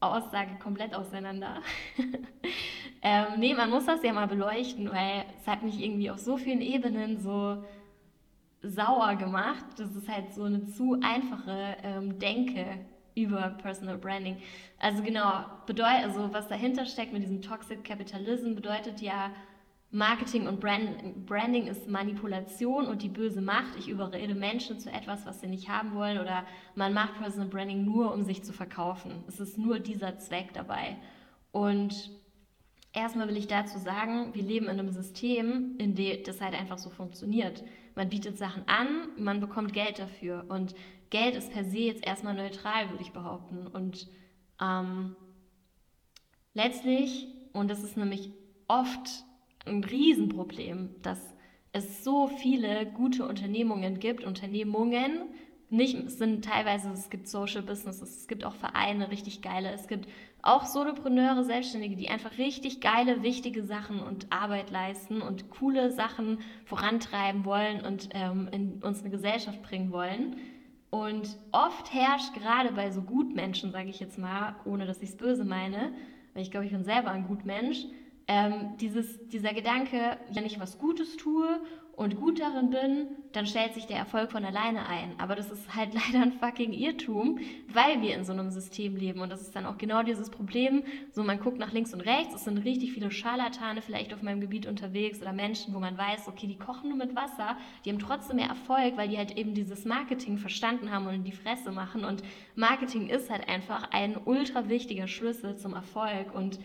Aussage 0.00 0.58
komplett 0.60 0.94
auseinander. 0.94 1.60
ähm, 3.02 3.26
nee, 3.38 3.54
man 3.54 3.70
muss 3.70 3.86
das 3.86 4.02
ja 4.02 4.12
mal 4.12 4.28
beleuchten, 4.28 4.90
weil 4.90 5.24
es 5.40 5.46
hat 5.46 5.62
mich 5.62 5.80
irgendwie 5.80 6.10
auf 6.10 6.18
so 6.18 6.36
vielen 6.36 6.60
Ebenen 6.60 7.18
so 7.18 7.64
sauer 8.62 9.16
gemacht. 9.16 9.64
Das 9.76 9.94
ist 9.94 10.08
halt 10.08 10.32
so 10.32 10.44
eine 10.44 10.66
zu 10.66 10.98
einfache 11.02 11.76
ähm, 11.82 12.18
Denke 12.18 12.64
über 13.14 13.56
Personal 13.62 13.98
Branding. 13.98 14.36
Also 14.78 15.02
genau, 15.02 15.44
bedeutet, 15.66 16.04
also 16.04 16.32
was 16.32 16.48
dahinter 16.48 16.86
steckt 16.86 17.12
mit 17.12 17.22
diesem 17.22 17.42
Toxic 17.42 17.84
Capitalism 17.84 18.54
bedeutet 18.54 19.00
ja, 19.00 19.32
Marketing 19.90 20.46
und 20.46 20.60
Brand, 20.60 21.24
Branding 21.24 21.66
ist 21.66 21.88
Manipulation 21.88 22.86
und 22.86 23.02
die 23.02 23.08
böse 23.08 23.40
Macht. 23.40 23.74
Ich 23.78 23.88
überrede 23.88 24.34
Menschen 24.34 24.78
zu 24.78 24.90
etwas, 24.92 25.24
was 25.24 25.40
sie 25.40 25.46
nicht 25.46 25.70
haben 25.70 25.94
wollen 25.94 26.18
oder 26.18 26.44
man 26.74 26.92
macht 26.92 27.18
Personal 27.18 27.48
Branding 27.48 27.84
nur, 27.84 28.12
um 28.12 28.22
sich 28.22 28.44
zu 28.44 28.52
verkaufen. 28.52 29.24
Es 29.28 29.40
ist 29.40 29.56
nur 29.56 29.78
dieser 29.78 30.18
Zweck 30.18 30.52
dabei. 30.52 30.98
Und 31.52 32.10
erstmal 32.92 33.28
will 33.28 33.36
ich 33.38 33.46
dazu 33.46 33.78
sagen, 33.78 34.34
wir 34.34 34.42
leben 34.42 34.66
in 34.66 34.78
einem 34.78 34.90
System, 34.90 35.76
in 35.78 35.94
dem 35.94 36.22
das 36.24 36.42
halt 36.42 36.54
einfach 36.54 36.78
so 36.78 36.90
funktioniert. 36.90 37.64
Man 37.98 38.10
bietet 38.10 38.38
Sachen 38.38 38.62
an, 38.68 39.08
man 39.16 39.40
bekommt 39.40 39.72
Geld 39.72 39.98
dafür. 39.98 40.44
Und 40.48 40.76
Geld 41.10 41.34
ist 41.34 41.50
per 41.50 41.64
se 41.64 41.78
jetzt 41.78 42.06
erstmal 42.06 42.34
neutral, 42.34 42.90
würde 42.90 43.02
ich 43.02 43.10
behaupten. 43.10 43.66
Und 43.66 44.06
ähm, 44.62 45.16
letztlich, 46.54 47.26
und 47.52 47.68
das 47.68 47.82
ist 47.82 47.96
nämlich 47.96 48.30
oft 48.68 49.24
ein 49.66 49.82
Riesenproblem, 49.82 50.90
dass 51.02 51.18
es 51.72 52.04
so 52.04 52.28
viele 52.28 52.86
gute 52.86 53.26
Unternehmungen 53.26 53.98
gibt, 53.98 54.22
Unternehmungen, 54.22 55.30
nicht, 55.70 55.94
es 55.94 56.18
sind 56.18 56.44
teilweise, 56.44 56.90
es 56.90 57.10
gibt 57.10 57.28
Social 57.28 57.62
Businesses, 57.62 58.20
es 58.20 58.28
gibt 58.28 58.44
auch 58.44 58.54
Vereine, 58.54 59.10
richtig 59.10 59.42
geile, 59.42 59.70
es 59.72 59.86
gibt 59.86 60.08
auch 60.40 60.64
Solopreneure, 60.64 61.44
Selbstständige, 61.44 61.96
die 61.96 62.08
einfach 62.08 62.38
richtig 62.38 62.80
geile, 62.80 63.22
wichtige 63.22 63.64
Sachen 63.64 64.00
und 64.00 64.32
Arbeit 64.32 64.70
leisten 64.70 65.20
und 65.20 65.50
coole 65.50 65.90
Sachen 65.90 66.38
vorantreiben 66.64 67.44
wollen 67.44 67.84
und 67.84 68.08
ähm, 68.12 68.48
in 68.52 68.82
unsere 68.82 69.10
Gesellschaft 69.10 69.62
bringen 69.62 69.92
wollen. 69.92 70.36
Und 70.90 71.36
oft 71.52 71.92
herrscht 71.92 72.32
gerade 72.34 72.72
bei 72.72 72.90
so 72.90 73.02
Gutmenschen, 73.02 73.72
sage 73.72 73.90
ich 73.90 74.00
jetzt 74.00 74.18
mal, 74.18 74.56
ohne 74.64 74.86
dass 74.86 75.02
ich 75.02 75.10
es 75.10 75.16
böse 75.16 75.44
meine, 75.44 75.92
weil 76.32 76.42
ich 76.42 76.50
glaube, 76.50 76.66
ich 76.66 76.72
bin 76.72 76.84
selber 76.84 77.10
ein 77.10 77.26
Gutmensch, 77.26 77.84
ähm, 78.26 78.76
dieses, 78.80 79.28
dieser 79.28 79.52
Gedanke, 79.52 80.18
wenn 80.32 80.46
ich 80.46 80.60
was 80.60 80.78
Gutes 80.78 81.16
tue 81.16 81.60
und 81.98 82.14
gut 82.14 82.38
darin 82.38 82.70
bin, 82.70 83.08
dann 83.32 83.44
stellt 83.44 83.74
sich 83.74 83.86
der 83.86 83.96
Erfolg 83.96 84.30
von 84.30 84.44
alleine 84.44 84.86
ein. 84.86 85.14
Aber 85.18 85.34
das 85.34 85.50
ist 85.50 85.74
halt 85.74 85.94
leider 85.94 86.22
ein 86.22 86.32
fucking 86.32 86.72
Irrtum, 86.72 87.40
weil 87.72 88.00
wir 88.00 88.14
in 88.14 88.24
so 88.24 88.32
einem 88.32 88.50
System 88.50 88.94
leben. 88.94 89.20
Und 89.20 89.30
das 89.30 89.42
ist 89.42 89.56
dann 89.56 89.66
auch 89.66 89.78
genau 89.78 90.04
dieses 90.04 90.30
Problem. 90.30 90.84
So, 91.10 91.24
man 91.24 91.40
guckt 91.40 91.58
nach 91.58 91.72
links 91.72 91.92
und 91.92 92.00
rechts, 92.00 92.36
es 92.36 92.44
sind 92.44 92.58
richtig 92.58 92.92
viele 92.92 93.10
Scharlatane 93.10 93.82
vielleicht 93.82 94.14
auf 94.14 94.22
meinem 94.22 94.40
Gebiet 94.40 94.66
unterwegs 94.66 95.20
oder 95.20 95.32
Menschen, 95.32 95.74
wo 95.74 95.80
man 95.80 95.98
weiß, 95.98 96.28
okay, 96.28 96.46
die 96.46 96.56
kochen 96.56 96.90
nur 96.90 96.98
mit 96.98 97.16
Wasser, 97.16 97.56
die 97.84 97.90
haben 97.90 97.98
trotzdem 97.98 98.36
mehr 98.36 98.48
Erfolg, 98.48 98.96
weil 98.96 99.08
die 99.08 99.18
halt 99.18 99.36
eben 99.36 99.54
dieses 99.54 99.84
Marketing 99.84 100.38
verstanden 100.38 100.92
haben 100.92 101.08
und 101.08 101.14
in 101.14 101.24
die 101.24 101.32
Fresse 101.32 101.72
machen. 101.72 102.04
Und 102.04 102.22
Marketing 102.54 103.08
ist 103.08 103.28
halt 103.28 103.48
einfach 103.48 103.90
ein 103.90 104.16
ultra 104.24 104.68
wichtiger 104.68 105.08
Schlüssel 105.08 105.56
zum 105.56 105.74
Erfolg. 105.74 106.32
Und 106.32 106.60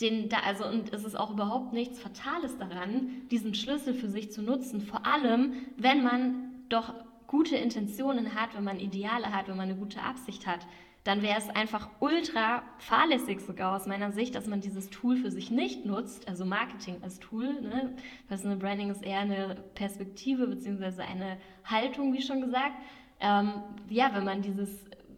den 0.00 0.28
da, 0.28 0.38
also 0.40 0.64
und 0.66 0.92
es 0.92 1.04
ist 1.04 1.18
auch 1.18 1.30
überhaupt 1.30 1.72
nichts 1.72 1.98
Fatales 1.98 2.56
daran, 2.58 3.10
diesen 3.30 3.54
Schlüssel 3.54 3.94
für 3.94 4.08
sich 4.08 4.30
zu 4.30 4.42
nutzen, 4.42 4.80
vor 4.80 5.06
allem 5.06 5.54
wenn 5.76 6.02
man 6.02 6.52
doch 6.68 6.94
gute 7.26 7.56
Intentionen 7.56 8.34
hat, 8.34 8.56
wenn 8.56 8.64
man 8.64 8.78
Ideale 8.78 9.32
hat, 9.32 9.48
wenn 9.48 9.56
man 9.56 9.68
eine 9.68 9.78
gute 9.78 10.00
Absicht 10.02 10.46
hat, 10.46 10.66
dann 11.04 11.22
wäre 11.22 11.38
es 11.38 11.48
einfach 11.48 11.88
ultra 12.00 12.62
fahrlässig 12.78 13.40
sogar 13.40 13.74
aus 13.74 13.86
meiner 13.86 14.12
Sicht, 14.12 14.34
dass 14.34 14.46
man 14.46 14.60
dieses 14.60 14.90
Tool 14.90 15.16
für 15.16 15.30
sich 15.30 15.50
nicht 15.50 15.86
nutzt, 15.86 16.28
also 16.28 16.44
Marketing 16.44 16.96
als 17.02 17.18
Tool. 17.18 17.60
Ne? 17.62 17.94
Personal 18.28 18.58
Branding 18.58 18.90
ist 18.90 19.02
eher 19.02 19.20
eine 19.20 19.56
Perspektive 19.74 20.46
bzw. 20.48 21.02
eine 21.02 21.38
Haltung, 21.64 22.12
wie 22.12 22.20
schon 22.20 22.40
gesagt. 22.40 22.74
Ähm, 23.20 23.52
ja, 23.88 24.10
wenn 24.12 24.24
man 24.24 24.42
dieses, 24.42 24.68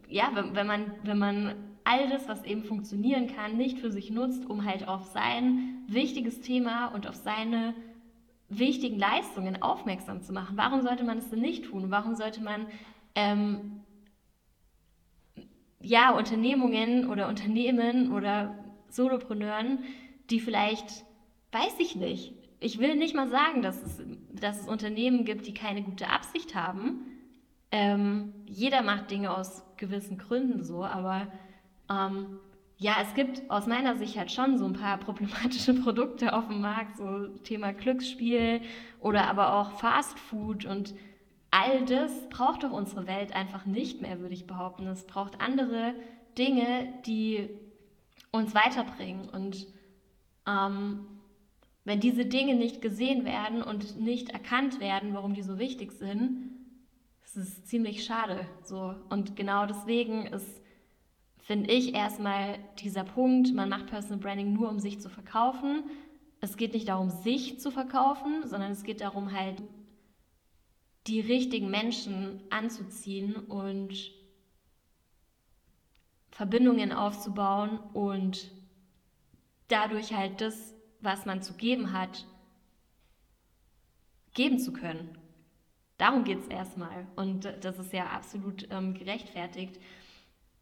ja, 0.07 0.31
wenn, 0.33 0.55
wenn 0.55 0.67
man, 0.67 0.91
wenn 1.03 1.17
man 1.17 1.55
all 1.83 2.09
das, 2.09 2.27
was 2.27 2.43
eben 2.43 2.63
funktionieren 2.63 3.27
kann, 3.27 3.57
nicht 3.57 3.79
für 3.79 3.91
sich 3.91 4.09
nutzt, 4.11 4.45
um 4.45 4.65
halt 4.65 4.87
auf 4.87 5.05
sein 5.05 5.83
wichtiges 5.87 6.41
Thema 6.41 6.87
und 6.87 7.07
auf 7.07 7.15
seine 7.15 7.73
wichtigen 8.49 8.99
Leistungen 8.99 9.61
aufmerksam 9.61 10.21
zu 10.21 10.33
machen. 10.33 10.57
Warum 10.57 10.81
sollte 10.81 11.03
man 11.03 11.17
es 11.17 11.29
denn 11.29 11.39
nicht 11.39 11.65
tun? 11.65 11.89
Warum 11.89 12.15
sollte 12.15 12.41
man 12.41 12.67
ähm, 13.15 13.81
ja 15.81 16.11
Unternehmungen 16.11 17.09
oder 17.09 17.27
Unternehmen 17.27 18.11
oder 18.11 18.55
Solopreneuren, 18.89 19.79
die 20.29 20.39
vielleicht, 20.39 21.05
weiß 21.51 21.75
ich 21.79 21.95
nicht, 21.95 22.33
ich 22.59 22.77
will 22.77 22.95
nicht 22.95 23.15
mal 23.15 23.29
sagen, 23.29 23.61
dass 23.61 23.81
es, 23.81 24.01
dass 24.31 24.61
es 24.61 24.67
Unternehmen 24.67 25.25
gibt, 25.25 25.47
die 25.47 25.53
keine 25.53 25.81
gute 25.81 26.09
Absicht 26.09 26.53
haben. 26.53 27.05
Ähm, 27.71 28.33
jeder 28.45 28.83
macht 28.83 29.09
Dinge 29.09 29.35
aus 29.35 29.63
gewissen 29.77 30.17
Gründen 30.17 30.63
so, 30.63 30.83
aber 30.83 31.27
ähm, 31.91 32.39
ja, 32.77 32.95
es 33.01 33.13
gibt 33.13 33.49
aus 33.49 33.67
meiner 33.67 33.95
Sicht 33.95 34.17
halt 34.17 34.31
schon 34.31 34.57
so 34.57 34.65
ein 34.65 34.73
paar 34.73 34.97
problematische 35.05 35.73
Produkte 35.73 36.33
auf 36.33 36.47
dem 36.47 36.61
Markt, 36.61 36.97
so 36.97 37.27
Thema 37.43 37.73
Glücksspiel 37.73 38.61
oder 38.99 39.27
aber 39.27 39.53
auch 39.53 39.73
Fast 39.73 40.17
Food 40.17 40.65
und 40.65 40.95
all 41.51 41.85
das 41.85 42.11
braucht 42.29 42.63
doch 42.63 42.71
unsere 42.71 43.05
Welt 43.05 43.35
einfach 43.35 43.65
nicht 43.65 44.01
mehr, 44.01 44.19
würde 44.19 44.33
ich 44.33 44.47
behaupten. 44.47 44.87
Es 44.87 45.05
braucht 45.05 45.41
andere 45.41 45.93
Dinge, 46.37 46.93
die 47.05 47.49
uns 48.31 48.55
weiterbringen. 48.55 49.29
Und 49.29 49.67
ähm, 50.47 51.05
wenn 51.83 51.99
diese 51.99 52.25
Dinge 52.25 52.55
nicht 52.55 52.81
gesehen 52.81 53.25
werden 53.25 53.61
und 53.61 53.99
nicht 53.99 54.29
erkannt 54.29 54.79
werden, 54.79 55.13
warum 55.13 55.33
die 55.33 55.43
so 55.43 55.59
wichtig 55.59 55.91
sind, 55.91 56.51
ist 57.23 57.35
es 57.35 57.65
ziemlich 57.65 58.05
schade. 58.05 58.47
So. 58.63 58.95
Und 59.09 59.35
genau 59.35 59.65
deswegen 59.65 60.25
ist 60.27 60.60
finde 61.41 61.71
ich 61.71 61.93
erstmal 61.93 62.59
dieser 62.79 63.03
Punkt, 63.03 63.53
man 63.53 63.69
macht 63.69 63.87
Personal 63.87 64.19
Branding 64.19 64.53
nur, 64.53 64.69
um 64.69 64.79
sich 64.79 65.01
zu 65.01 65.09
verkaufen. 65.09 65.83
Es 66.39 66.57
geht 66.57 66.73
nicht 66.73 66.87
darum, 66.87 67.09
sich 67.09 67.59
zu 67.59 67.71
verkaufen, 67.71 68.47
sondern 68.47 68.71
es 68.71 68.83
geht 68.83 69.01
darum, 69.01 69.31
halt 69.31 69.61
die 71.07 71.19
richtigen 71.19 71.69
Menschen 71.69 72.41
anzuziehen 72.49 73.35
und 73.35 74.11
Verbindungen 76.29 76.91
aufzubauen 76.91 77.79
und 77.93 78.51
dadurch 79.67 80.13
halt 80.13 80.41
das, 80.41 80.75
was 80.99 81.25
man 81.25 81.41
zu 81.41 81.53
geben 81.53 81.91
hat, 81.91 82.25
geben 84.33 84.59
zu 84.59 84.73
können. 84.73 85.17
Darum 85.97 86.23
geht 86.23 86.39
es 86.39 86.47
erstmal. 86.47 87.05
Und 87.15 87.45
das 87.61 87.77
ist 87.77 87.93
ja 87.93 88.07
absolut 88.07 88.67
ähm, 88.71 88.93
gerechtfertigt. 88.93 89.79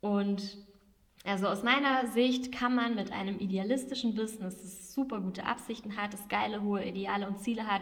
Und 0.01 0.57
also 1.25 1.47
aus 1.47 1.63
meiner 1.63 2.07
Sicht 2.07 2.51
kann 2.51 2.75
man 2.75 2.95
mit 2.95 3.11
einem 3.11 3.39
idealistischen 3.39 4.15
Business, 4.15 4.57
das 4.57 4.93
super 4.93 5.19
gute 5.19 5.45
Absichten 5.45 5.97
hat, 5.97 6.13
das 6.13 6.27
geile, 6.27 6.61
hohe 6.61 6.85
Ideale 6.85 7.27
und 7.27 7.39
Ziele 7.39 7.67
hat, 7.67 7.81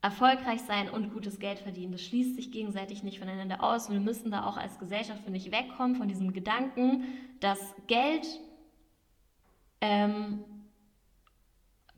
erfolgreich 0.00 0.60
sein 0.60 0.88
und 0.88 1.12
gutes 1.12 1.40
Geld 1.40 1.58
verdienen. 1.58 1.92
Das 1.92 2.02
schließt 2.02 2.36
sich 2.36 2.52
gegenseitig 2.52 3.02
nicht 3.02 3.18
voneinander 3.18 3.62
aus. 3.62 3.88
Und 3.88 3.94
wir 3.94 4.00
müssen 4.00 4.30
da 4.30 4.46
auch 4.46 4.56
als 4.56 4.78
Gesellschaft, 4.78 5.24
finde 5.24 5.38
ich, 5.38 5.50
wegkommen 5.50 5.96
von 5.96 6.06
diesem 6.06 6.32
Gedanken, 6.32 7.04
dass 7.40 7.74
Geld, 7.88 8.26
ähm, 9.80 10.44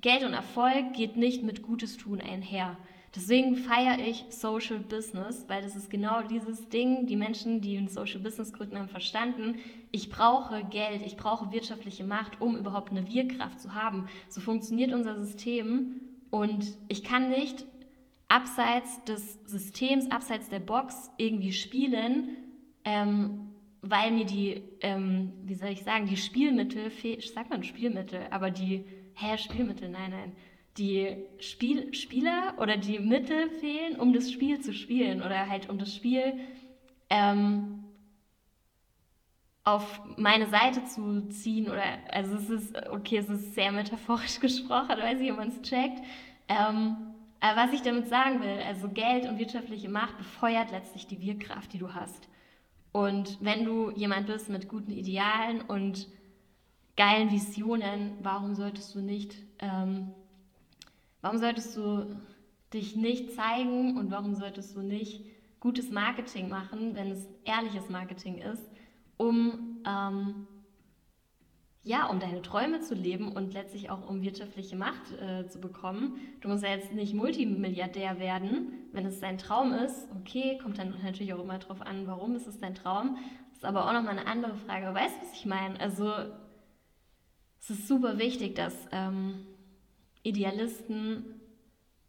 Geld 0.01 0.25
und 0.25 0.33
Erfolg 0.33 0.95
geht 0.95 1.17
nicht 1.17 1.43
mit 1.43 1.63
Gutes 1.63 1.99
tun 1.99 2.21
einher. 2.23 2.79
Deswegen 3.15 3.57
feiere 3.57 3.99
ich 3.99 4.27
Social 4.29 4.79
Business, 4.81 5.47
weil 5.49 5.63
das 5.63 5.75
ist 5.75 5.89
genau 5.89 6.23
dieses 6.23 6.69
Ding, 6.69 7.07
die 7.07 7.17
Menschen, 7.17 7.61
die 7.61 7.77
ein 7.77 7.89
Social 7.89 8.21
Business 8.21 8.53
gründen, 8.53 8.79
haben 8.79 8.89
verstanden, 8.89 9.57
ich 9.91 10.11
brauche 10.11 10.63
Geld, 10.65 11.01
ich 11.05 11.17
brauche 11.17 11.51
wirtschaftliche 11.51 12.05
Macht, 12.05 12.41
um 12.41 12.57
überhaupt 12.57 12.91
eine 12.91 13.09
Wirkkraft 13.09 13.61
zu 13.61 13.75
haben. 13.75 14.09
So 14.29 14.41
funktioniert 14.41 14.93
unser 14.93 15.17
System 15.17 16.01
und 16.31 16.77
ich 16.89 17.03
kann 17.03 17.31
nicht 17.31 17.65
abseits 18.29 19.03
des 19.05 19.39
Systems, 19.47 20.11
abseits 20.11 20.51
der 20.51 20.61
Box 20.61 21.11
irgendwie 21.17 21.53
spielen, 21.53 22.37
ähm, 22.85 23.49
weil 23.81 24.11
mir 24.11 24.27
die, 24.27 24.63
ähm, 24.83 25.33
wie 25.45 25.55
soll 25.55 25.71
ich 25.71 25.83
sagen, 25.83 26.07
die 26.07 26.19
Spielmittel, 26.19 26.91
sagt 27.21 27.49
man 27.49 27.63
Spielmittel, 27.63 28.27
aber 28.31 28.51
die, 28.51 28.85
hä, 29.15 29.39
Spielmittel, 29.39 29.89
nein, 29.89 30.11
nein, 30.11 30.33
die 30.79 31.17
Spiel 31.39 31.93
Spieler 31.95 32.55
oder 32.59 32.77
die 32.77 32.99
Mittel 32.99 33.51
fehlen, 33.51 33.99
um 33.99 34.13
das 34.13 34.31
Spiel 34.31 34.61
zu 34.61 34.73
spielen 34.73 35.23
oder 35.23 35.49
halt 35.49 35.69
um 35.69 35.79
das 35.79 35.95
Spiel 35.95 36.35
ähm, 37.11 37.85
auf 39.65 40.01
meine 40.17 40.47
Seite 40.47 40.85
zu 40.85 41.29
ziehen 41.29 41.69
oder 41.69 41.85
also 42.11 42.37
es 42.37 42.49
ist 42.49 42.89
okay, 42.89 43.19
es 43.19 43.29
ist 43.29 43.55
sehr 43.55 43.73
metaphorisch 43.73 44.41
gesprochen, 44.41 44.99
weiß 44.99 45.19
nicht, 45.19 45.31
ob 45.33 45.39
man 45.39 45.49
es 45.49 45.63
checkt. 45.63 46.03
Ähm, 46.49 46.97
aber 47.41 47.61
was 47.63 47.73
ich 47.73 47.83
damit 47.83 48.09
sagen 48.09 48.41
will, 48.41 48.59
also 48.67 48.89
Geld 48.89 49.29
und 49.29 49.39
wirtschaftliche 49.39 49.89
Macht 49.89 50.17
befeuert 50.17 50.71
letztlich 50.71 51.07
die 51.07 51.21
Wirkkraft, 51.21 51.73
die 51.73 51.79
du 51.79 51.95
hast. 51.95 52.29
Und 52.91 53.39
wenn 53.41 53.65
du 53.65 53.91
jemand 53.91 54.27
bist 54.27 54.49
mit 54.49 54.69
guten 54.69 54.91
Idealen 54.91 55.61
und 55.61 56.09
geilen 56.97 57.31
Visionen, 57.31 58.15
warum 58.23 58.55
solltest 58.55 58.95
du 58.95 59.01
nicht 59.01 59.37
ähm, 59.61 60.13
Warum 61.21 61.39
solltest 61.39 61.77
du 61.77 62.17
dich 62.73 62.97
nicht 62.97 63.33
zeigen 63.33 63.97
und 63.97 64.11
warum 64.11 64.35
solltest 64.35 64.77
du 64.77 64.81
nicht 64.81 65.25
gutes 65.61 65.91
Marketing 65.91 66.49
machen, 66.49 66.95
wenn 66.95 67.11
es 67.11 67.29
ehrliches 67.45 67.89
Marketing 67.89 68.39
ist, 68.39 68.63
um, 69.17 69.83
ähm, 69.87 70.47
ja, 71.83 72.07
um 72.07 72.21
deine 72.21 72.43
Träume 72.43 72.81
zu 72.81 72.95
leben 72.95 73.33
und 73.33 73.55
letztlich 73.55 73.91
auch 73.91 74.09
um 74.09 74.23
wirtschaftliche 74.23 74.77
Macht 74.77 75.13
äh, 75.21 75.49
zu 75.49 75.59
bekommen. 75.61 76.21
Du 76.41 76.49
musst 76.49 76.63
ja 76.63 76.71
jetzt 76.71 76.93
nicht 76.93 77.15
Multimilliardär 77.15 78.21
werden, 78.21 78.73
wenn 78.93 79.07
es 79.07 79.19
dein 79.19 79.39
Traum 79.39 79.73
ist. 79.73 80.09
Okay, 80.21 80.59
kommt 80.63 80.79
dann 80.79 80.95
natürlich 81.03 81.35
auch 81.35 81.43
immer 81.43 81.59
darauf 81.59 81.83
an, 81.83 82.07
warum 82.07 82.37
ist 82.37 82.47
es 82.47 82.59
dein 82.59 82.75
Traum. 82.75 83.17
Das 83.49 83.59
ist 83.59 83.65
aber 83.65 83.89
auch 83.89 83.93
nochmal 83.93 84.17
eine 84.17 84.27
andere 84.29 84.55
Frage. 84.55 84.95
Weißt 84.95 85.17
du, 85.17 85.27
was 85.27 85.33
ich 85.33 85.47
meine? 85.47 85.81
Also, 85.81 86.13
es 87.59 87.71
ist 87.71 87.89
super 87.89 88.19
wichtig, 88.19 88.55
dass... 88.55 88.75
Ähm, 88.93 89.47
Idealisten 90.23 91.41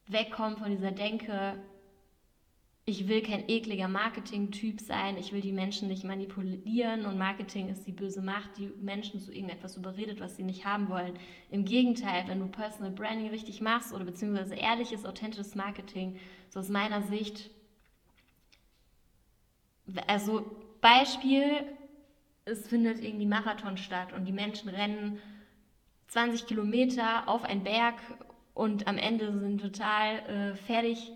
wegkommen 0.07 0.57
von 0.57 0.71
dieser 0.71 0.91
Denke, 0.91 1.57
ich 2.89 3.07
will 3.07 3.21
kein 3.21 3.47
ekliger 3.47 3.87
Marketing-Typ 3.87 4.81
sein, 4.81 5.17
ich 5.17 5.31
will 5.31 5.41
die 5.41 5.51
Menschen 5.51 5.87
nicht 5.87 6.03
manipulieren 6.03 7.05
und 7.05 7.19
Marketing 7.19 7.69
ist 7.69 7.85
die 7.85 7.91
böse 7.91 8.21
Macht, 8.21 8.57
die 8.57 8.71
Menschen 8.81 9.19
zu 9.19 9.31
irgendetwas 9.31 9.77
überredet, 9.77 10.19
was 10.19 10.35
sie 10.35 10.43
nicht 10.43 10.65
haben 10.65 10.89
wollen. 10.89 11.13
Im 11.51 11.65
Gegenteil, 11.65 12.23
wenn 12.27 12.39
du 12.39 12.47
Personal 12.47 12.91
Branding 12.91 13.29
richtig 13.29 13.61
machst 13.61 13.93
oder 13.93 14.05
beziehungsweise 14.05 14.55
ehrliches, 14.55 15.05
authentisches 15.05 15.53
Marketing, 15.53 16.17
so 16.49 16.59
aus 16.59 16.69
meiner 16.69 17.03
Sicht, 17.03 17.51
also 20.07 20.49
Beispiel, 20.81 21.63
es 22.45 22.67
findet 22.67 23.03
irgendwie 23.03 23.27
Marathon 23.27 23.77
statt 23.77 24.13
und 24.13 24.25
die 24.25 24.31
Menschen 24.31 24.69
rennen 24.69 25.19
20 26.09 26.47
Kilometer 26.47 27.27
auf 27.27 27.43
einen 27.43 27.63
Berg 27.63 27.95
und 28.53 28.87
am 28.87 28.97
Ende 28.97 29.39
sind 29.39 29.61
total 29.61 30.19
äh, 30.19 30.55
fertig 30.55 31.13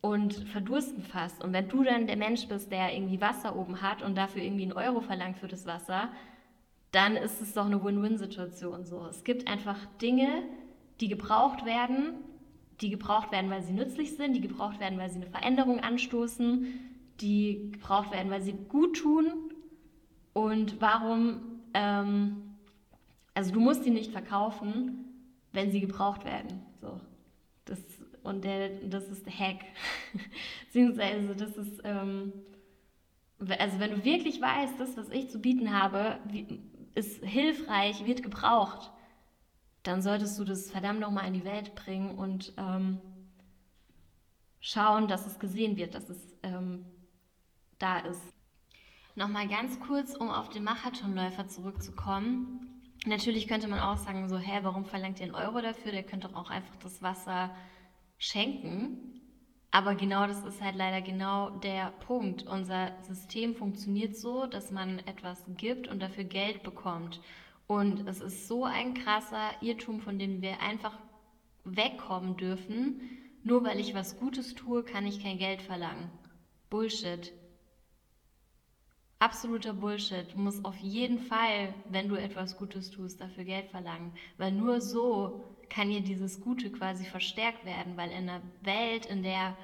und 0.00 0.34
verdursten 0.34 1.02
fast. 1.02 1.42
Und 1.42 1.52
wenn 1.52 1.68
du 1.68 1.82
dann 1.82 2.06
der 2.06 2.16
Mensch 2.16 2.46
bist, 2.46 2.70
der 2.70 2.94
irgendwie 2.94 3.20
Wasser 3.20 3.56
oben 3.56 3.82
hat 3.82 4.02
und 4.02 4.16
dafür 4.16 4.42
irgendwie 4.42 4.62
einen 4.62 4.72
Euro 4.72 5.00
verlangt 5.00 5.38
für 5.38 5.48
das 5.48 5.66
Wasser, 5.66 6.08
dann 6.92 7.16
ist 7.16 7.42
es 7.42 7.52
doch 7.54 7.66
eine 7.66 7.82
Win-Win-Situation 7.82 8.84
so. 8.84 9.04
Es 9.10 9.24
gibt 9.24 9.48
einfach 9.48 9.76
Dinge, 10.00 10.28
die 11.00 11.08
gebraucht 11.08 11.66
werden, 11.66 12.14
die 12.80 12.90
gebraucht 12.90 13.32
werden, 13.32 13.50
weil 13.50 13.62
sie 13.62 13.72
nützlich 13.72 14.16
sind, 14.16 14.34
die 14.34 14.40
gebraucht 14.40 14.80
werden, 14.80 14.98
weil 14.98 15.10
sie 15.10 15.16
eine 15.16 15.30
Veränderung 15.30 15.80
anstoßen, 15.80 16.66
die 17.20 17.72
gebraucht 17.72 18.12
werden, 18.12 18.30
weil 18.30 18.42
sie 18.42 18.52
gut 18.52 18.98
tun. 18.98 19.26
Und 20.32 20.80
warum, 20.80 21.40
ähm, 21.74 22.45
also 23.36 23.52
du 23.52 23.60
musst 23.60 23.84
die 23.84 23.90
nicht 23.90 24.12
verkaufen, 24.12 25.04
wenn 25.52 25.70
sie 25.70 25.80
gebraucht 25.80 26.24
werden. 26.24 26.62
So. 26.80 26.98
Das, 27.66 27.78
und 28.22 28.44
der, 28.44 28.70
das 28.88 29.08
ist 29.08 29.26
der 29.26 29.38
Hack. 29.38 29.60
Beziehungsweise 30.64 31.36
das 31.36 31.54
ist, 31.58 31.82
ähm, 31.84 32.32
also 33.58 33.78
wenn 33.78 33.90
du 33.90 34.04
wirklich 34.04 34.40
weißt, 34.40 34.80
das, 34.80 34.96
was 34.96 35.10
ich 35.10 35.28
zu 35.28 35.38
bieten 35.38 35.78
habe, 35.78 36.18
wie, 36.30 36.62
ist 36.94 37.22
hilfreich, 37.22 38.06
wird 38.06 38.22
gebraucht, 38.22 38.90
dann 39.82 40.00
solltest 40.00 40.38
du 40.38 40.44
das 40.44 40.70
verdammt 40.70 41.00
nochmal 41.00 41.26
in 41.26 41.34
die 41.34 41.44
Welt 41.44 41.74
bringen 41.74 42.16
und 42.16 42.54
ähm, 42.56 43.02
schauen, 44.60 45.08
dass 45.08 45.26
es 45.26 45.38
gesehen 45.38 45.76
wird, 45.76 45.94
dass 45.94 46.08
es 46.08 46.34
ähm, 46.42 46.86
da 47.78 47.98
ist. 47.98 48.22
Nochmal 49.14 49.46
ganz 49.46 49.78
kurz, 49.78 50.14
um 50.14 50.30
auf 50.30 50.48
den 50.48 50.64
Marathonläufer 50.64 51.48
zurückzukommen. 51.48 52.75
Natürlich 53.06 53.46
könnte 53.46 53.68
man 53.68 53.78
auch 53.78 53.98
sagen, 53.98 54.28
so, 54.28 54.36
hä, 54.36 54.58
warum 54.62 54.84
verlangt 54.84 55.20
ihr 55.20 55.26
einen 55.26 55.34
Euro 55.36 55.60
dafür? 55.60 55.92
Der 55.92 56.02
könnte 56.02 56.26
doch 56.28 56.34
auch 56.34 56.50
einfach 56.50 56.74
das 56.82 57.02
Wasser 57.02 57.54
schenken. 58.18 59.20
Aber 59.70 59.94
genau 59.94 60.26
das 60.26 60.44
ist 60.44 60.60
halt 60.60 60.74
leider 60.74 61.00
genau 61.02 61.50
der 61.50 61.92
Punkt. 62.06 62.46
Unser 62.46 63.00
System 63.02 63.54
funktioniert 63.54 64.16
so, 64.16 64.46
dass 64.46 64.72
man 64.72 64.98
etwas 65.00 65.44
gibt 65.56 65.86
und 65.86 66.00
dafür 66.00 66.24
Geld 66.24 66.64
bekommt. 66.64 67.20
Und 67.68 68.08
es 68.08 68.20
ist 68.20 68.48
so 68.48 68.64
ein 68.64 68.94
krasser 68.94 69.50
Irrtum, 69.60 70.00
von 70.00 70.18
dem 70.18 70.42
wir 70.42 70.60
einfach 70.60 70.98
wegkommen 71.64 72.36
dürfen. 72.36 73.00
Nur 73.44 73.62
weil 73.64 73.78
ich 73.78 73.94
was 73.94 74.18
Gutes 74.18 74.54
tue, 74.54 74.82
kann 74.82 75.06
ich 75.06 75.22
kein 75.22 75.38
Geld 75.38 75.62
verlangen. 75.62 76.10
Bullshit. 76.70 77.32
Absoluter 79.18 79.72
Bullshit. 79.72 80.32
Du 80.34 80.38
musst 80.38 80.64
auf 80.64 80.76
jeden 80.76 81.18
Fall, 81.18 81.74
wenn 81.88 82.08
du 82.08 82.16
etwas 82.16 82.56
Gutes 82.56 82.90
tust, 82.90 83.20
dafür 83.20 83.44
Geld 83.44 83.70
verlangen. 83.70 84.12
Weil 84.36 84.52
nur 84.52 84.80
so 84.80 85.56
kann 85.70 85.88
dir 85.88 86.02
dieses 86.02 86.40
Gute 86.40 86.70
quasi 86.70 87.04
verstärkt 87.04 87.64
werden. 87.64 87.96
Weil 87.96 88.10
in 88.10 88.28
einer 88.28 88.42
Welt, 88.62 89.06
in 89.06 89.22
der 89.22 89.56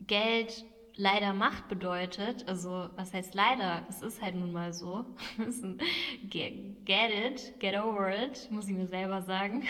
Geld 0.00 0.64
leider 0.94 1.32
Macht 1.32 1.68
bedeutet, 1.68 2.46
also 2.48 2.90
was 2.96 3.14
heißt 3.14 3.34
leider, 3.34 3.86
es 3.88 4.02
ist 4.02 4.20
halt 4.20 4.34
nun 4.34 4.52
mal 4.52 4.74
so, 4.74 5.06
get 6.28 6.52
it, 6.84 7.58
get 7.60 7.82
over 7.82 8.14
it, 8.14 8.50
muss 8.50 8.68
ich 8.68 8.74
mir 8.74 8.88
selber 8.88 9.22
sagen. 9.22 9.64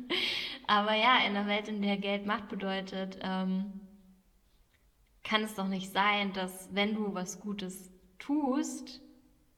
Aber 0.66 0.94
ja, 0.94 1.18
in 1.18 1.36
einer 1.36 1.46
Welt, 1.46 1.68
in 1.68 1.82
der 1.82 1.96
Geld 1.98 2.26
Macht 2.26 2.48
bedeutet, 2.48 3.18
ähm, 3.22 3.80
kann 5.22 5.42
es 5.42 5.54
doch 5.54 5.68
nicht 5.68 5.92
sein, 5.92 6.32
dass 6.32 6.68
wenn 6.72 6.94
du 6.94 7.14
was 7.14 7.40
Gutes 7.40 7.92
tust 8.18 9.00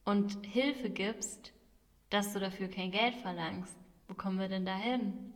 und 0.05 0.47
Hilfe 0.47 0.91
gibst, 0.91 1.53
dass 2.11 2.33
du 2.33 2.41
dafür 2.41 2.69
kein 2.69 2.91
Geld 2.91 3.15
verlangst. 3.17 3.77
Wo 4.09 4.15
kommen 4.15 4.39
wir 4.39 4.49
denn 4.49 4.65
da 4.65 4.77
hin? 4.77 5.33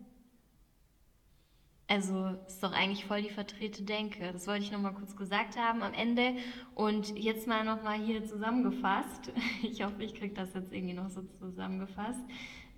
Also 1.88 2.28
ist 2.46 2.62
doch 2.62 2.72
eigentlich 2.72 3.04
voll 3.04 3.20
die 3.20 3.28
verdrehte 3.28 3.82
Denke. 3.82 4.32
Das 4.32 4.46
wollte 4.46 4.64
ich 4.64 4.72
nochmal 4.72 4.94
kurz 4.94 5.14
gesagt 5.14 5.58
haben 5.58 5.82
am 5.82 5.92
Ende. 5.92 6.36
Und 6.74 7.18
jetzt 7.18 7.46
mal 7.46 7.64
nochmal 7.64 7.98
hier 7.98 8.24
zusammengefasst. 8.24 9.30
Ich 9.62 9.84
hoffe, 9.84 10.02
ich 10.02 10.14
kriege 10.14 10.34
das 10.34 10.54
jetzt 10.54 10.72
irgendwie 10.72 10.94
noch 10.94 11.10
so 11.10 11.22
zusammengefasst. 11.38 12.20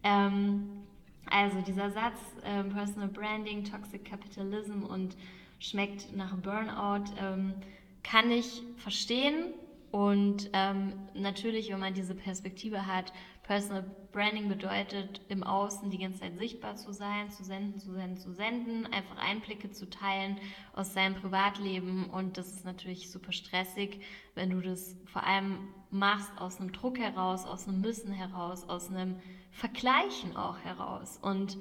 Ähm, 0.02 0.84
also 1.30 1.60
dieser 1.60 1.90
Satz, 1.90 2.18
äh, 2.42 2.64
Personal 2.64 3.08
Branding, 3.08 3.64
Toxic 3.64 4.04
Capitalism 4.04 4.82
und 4.82 5.16
schmeckt 5.60 6.14
nach 6.14 6.36
Burnout, 6.36 7.04
ähm, 7.18 7.54
kann 8.02 8.30
ich 8.30 8.62
verstehen. 8.76 9.54
Und 9.94 10.50
ähm, 10.54 10.94
natürlich, 11.14 11.70
wenn 11.70 11.78
man 11.78 11.94
diese 11.94 12.16
Perspektive 12.16 12.88
hat, 12.88 13.12
Personal 13.44 13.84
Branding 14.10 14.48
bedeutet, 14.48 15.20
im 15.28 15.44
Außen 15.44 15.88
die 15.88 15.98
ganze 15.98 16.18
Zeit 16.18 16.36
sichtbar 16.36 16.74
zu 16.74 16.92
sein, 16.92 17.30
zu 17.30 17.44
senden, 17.44 17.78
zu 17.78 17.92
senden, 17.92 18.16
zu 18.16 18.32
senden, 18.32 18.86
einfach 18.86 19.16
Einblicke 19.18 19.70
zu 19.70 19.88
teilen 19.88 20.40
aus 20.72 20.94
seinem 20.94 21.14
Privatleben. 21.14 22.10
Und 22.10 22.38
das 22.38 22.48
ist 22.48 22.64
natürlich 22.64 23.12
super 23.12 23.30
stressig, 23.30 24.00
wenn 24.34 24.50
du 24.50 24.60
das 24.60 24.96
vor 25.04 25.22
allem 25.24 25.68
machst 25.92 26.32
aus 26.38 26.58
einem 26.58 26.72
Druck 26.72 26.98
heraus, 26.98 27.46
aus 27.46 27.68
einem 27.68 27.80
Müssen 27.80 28.10
heraus, 28.10 28.68
aus 28.68 28.90
einem 28.90 29.20
Vergleichen 29.52 30.36
auch 30.36 30.58
heraus. 30.58 31.20
Und 31.22 31.56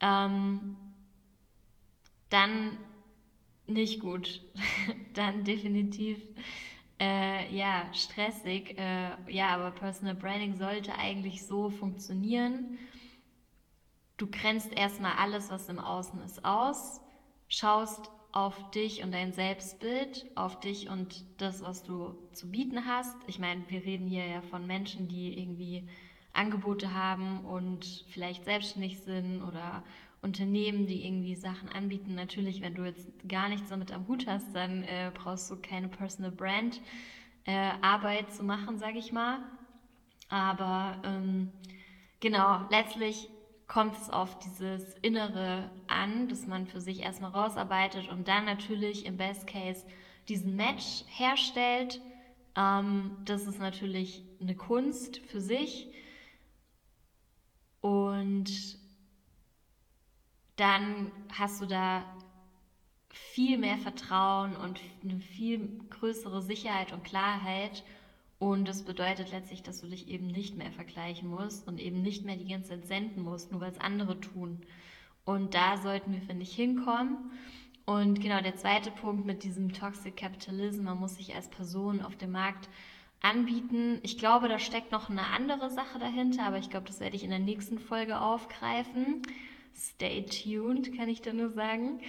ähm, 0.00 0.76
dann 2.28 2.76
nicht 3.66 3.98
gut. 4.00 4.42
dann 5.14 5.44
definitiv 5.44 6.18
äh, 7.02 7.52
ja, 7.52 7.92
stressig. 7.92 8.78
Äh, 8.78 9.10
ja, 9.26 9.48
aber 9.48 9.72
Personal 9.72 10.14
Branding 10.14 10.54
sollte 10.56 10.94
eigentlich 10.96 11.44
so 11.44 11.68
funktionieren. 11.68 12.78
Du 14.16 14.28
grenzt 14.30 14.72
erstmal 14.72 15.14
alles, 15.14 15.50
was 15.50 15.68
im 15.68 15.80
Außen 15.80 16.22
ist, 16.22 16.44
aus, 16.44 17.00
schaust 17.48 18.08
auf 18.30 18.70
dich 18.70 19.02
und 19.02 19.10
dein 19.10 19.32
Selbstbild, 19.32 20.30
auf 20.36 20.60
dich 20.60 20.88
und 20.88 21.24
das, 21.38 21.62
was 21.62 21.82
du 21.82 22.14
zu 22.32 22.50
bieten 22.50 22.86
hast. 22.86 23.16
Ich 23.26 23.40
meine, 23.40 23.68
wir 23.68 23.84
reden 23.84 24.06
hier 24.06 24.24
ja 24.24 24.40
von 24.40 24.66
Menschen, 24.66 25.08
die 25.08 25.38
irgendwie 25.38 25.88
Angebote 26.32 26.94
haben 26.94 27.44
und 27.44 28.06
vielleicht 28.10 28.44
selbstständig 28.44 29.00
sind 29.00 29.42
oder 29.42 29.82
Unternehmen, 30.22 30.86
die 30.86 31.04
irgendwie 31.04 31.34
Sachen 31.34 31.68
anbieten. 31.68 32.14
Natürlich, 32.14 32.62
wenn 32.62 32.74
du 32.74 32.84
jetzt 32.84 33.08
gar 33.28 33.48
nichts 33.48 33.70
damit 33.70 33.92
am 33.92 34.06
Hut 34.06 34.26
hast, 34.26 34.54
dann 34.54 34.84
äh, 34.84 35.10
brauchst 35.12 35.50
du 35.50 35.56
keine 35.56 35.88
Personal 35.88 36.30
Brand 36.30 36.80
äh, 37.44 37.70
Arbeit 37.82 38.32
zu 38.32 38.44
machen, 38.44 38.78
sage 38.78 38.98
ich 38.98 39.12
mal. 39.12 39.40
Aber 40.28 41.02
ähm, 41.04 41.50
genau, 42.20 42.66
letztlich 42.70 43.28
kommt 43.66 43.96
es 43.96 44.10
auf 44.10 44.38
dieses 44.38 44.94
Innere 45.02 45.70
an, 45.88 46.28
dass 46.28 46.46
man 46.46 46.66
für 46.66 46.80
sich 46.80 47.00
erstmal 47.00 47.32
rausarbeitet 47.32 48.08
und 48.08 48.28
dann 48.28 48.44
natürlich 48.44 49.06
im 49.06 49.16
Best 49.16 49.46
Case 49.46 49.84
diesen 50.28 50.54
Match 50.54 51.04
herstellt. 51.08 52.00
Ähm, 52.56 53.16
das 53.24 53.46
ist 53.46 53.58
natürlich 53.58 54.22
eine 54.40 54.54
Kunst 54.54 55.18
für 55.18 55.40
sich. 55.40 55.88
Und 57.80 58.78
dann 60.56 61.10
hast 61.32 61.60
du 61.60 61.66
da 61.66 62.04
viel 63.08 63.58
mehr 63.58 63.78
Vertrauen 63.78 64.56
und 64.56 64.80
eine 65.02 65.20
viel 65.20 65.80
größere 65.90 66.42
Sicherheit 66.42 66.92
und 66.92 67.04
Klarheit. 67.04 67.84
Und 68.38 68.66
das 68.66 68.82
bedeutet 68.82 69.30
letztlich, 69.30 69.62
dass 69.62 69.80
du 69.80 69.86
dich 69.86 70.08
eben 70.08 70.26
nicht 70.26 70.56
mehr 70.56 70.72
vergleichen 70.72 71.28
musst 71.28 71.68
und 71.68 71.78
eben 71.78 72.02
nicht 72.02 72.24
mehr 72.24 72.36
die 72.36 72.48
ganze 72.48 72.70
Zeit 72.70 72.86
senden 72.86 73.22
musst, 73.22 73.52
nur 73.52 73.60
weil 73.60 73.70
es 73.70 73.80
andere 73.80 74.18
tun. 74.20 74.60
Und 75.24 75.54
da 75.54 75.76
sollten 75.76 76.12
wir, 76.12 76.22
finde 76.22 76.42
ich, 76.42 76.54
hinkommen. 76.54 77.30
Und 77.84 78.20
genau 78.20 78.40
der 78.40 78.56
zweite 78.56 78.90
Punkt 78.90 79.26
mit 79.26 79.44
diesem 79.44 79.72
Toxic 79.72 80.16
Capitalism, 80.16 80.84
man 80.84 80.98
muss 80.98 81.16
sich 81.16 81.34
als 81.34 81.48
Person 81.48 82.00
auf 82.00 82.16
dem 82.16 82.32
Markt 82.32 82.68
anbieten. 83.20 84.00
Ich 84.02 84.18
glaube, 84.18 84.48
da 84.48 84.58
steckt 84.58 84.92
noch 84.92 85.10
eine 85.10 85.26
andere 85.28 85.70
Sache 85.70 85.98
dahinter, 85.98 86.44
aber 86.44 86.58
ich 86.58 86.70
glaube, 86.70 86.86
das 86.86 87.00
werde 87.00 87.16
ich 87.16 87.24
in 87.24 87.30
der 87.30 87.38
nächsten 87.38 87.78
Folge 87.78 88.20
aufgreifen. 88.20 89.22
Stay 89.74 90.24
tuned, 90.24 90.96
kann 90.96 91.08
ich 91.08 91.22
da 91.22 91.32
nur 91.32 91.50
sagen. 91.50 92.00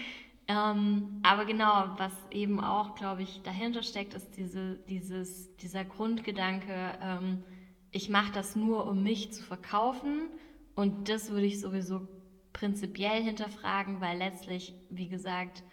Ähm, 0.48 1.20
aber 1.24 1.46
genau, 1.46 1.94
was 1.98 2.12
eben 2.32 2.60
auch, 2.60 2.96
glaube 2.96 3.24
ich, 3.24 3.42
dahinter 3.44 3.82
steckt, 3.82 4.14
ist 4.14 4.36
diese, 4.36 4.76
dieses, 4.90 5.56
dieser 5.58 5.86
Grundgedanke, 5.86 6.98
ähm, 7.02 7.44
ich 7.92 8.10
mache 8.10 8.34
das 8.34 8.56
nur, 8.56 8.88
um 8.88 9.04
mich 9.04 9.32
zu 9.32 9.44
verkaufen. 9.44 10.30
Und 10.76 11.08
das 11.10 11.30
würde 11.30 11.46
ich 11.46 11.62
sowieso 11.62 12.08
prinzipiell 12.52 13.24
hinterfragen, 13.24 14.02
weil 14.02 14.18
letztlich, 14.18 14.74
wie 14.90 15.08
gesagt, 15.08 15.64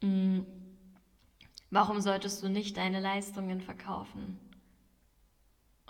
mh, 0.00 0.08
mm, 0.08 0.46
warum 1.70 2.00
solltest 2.00 2.42
du 2.42 2.48
nicht 2.48 2.76
deine 2.76 3.00
Leistungen 3.00 3.60
verkaufen? 3.60 4.38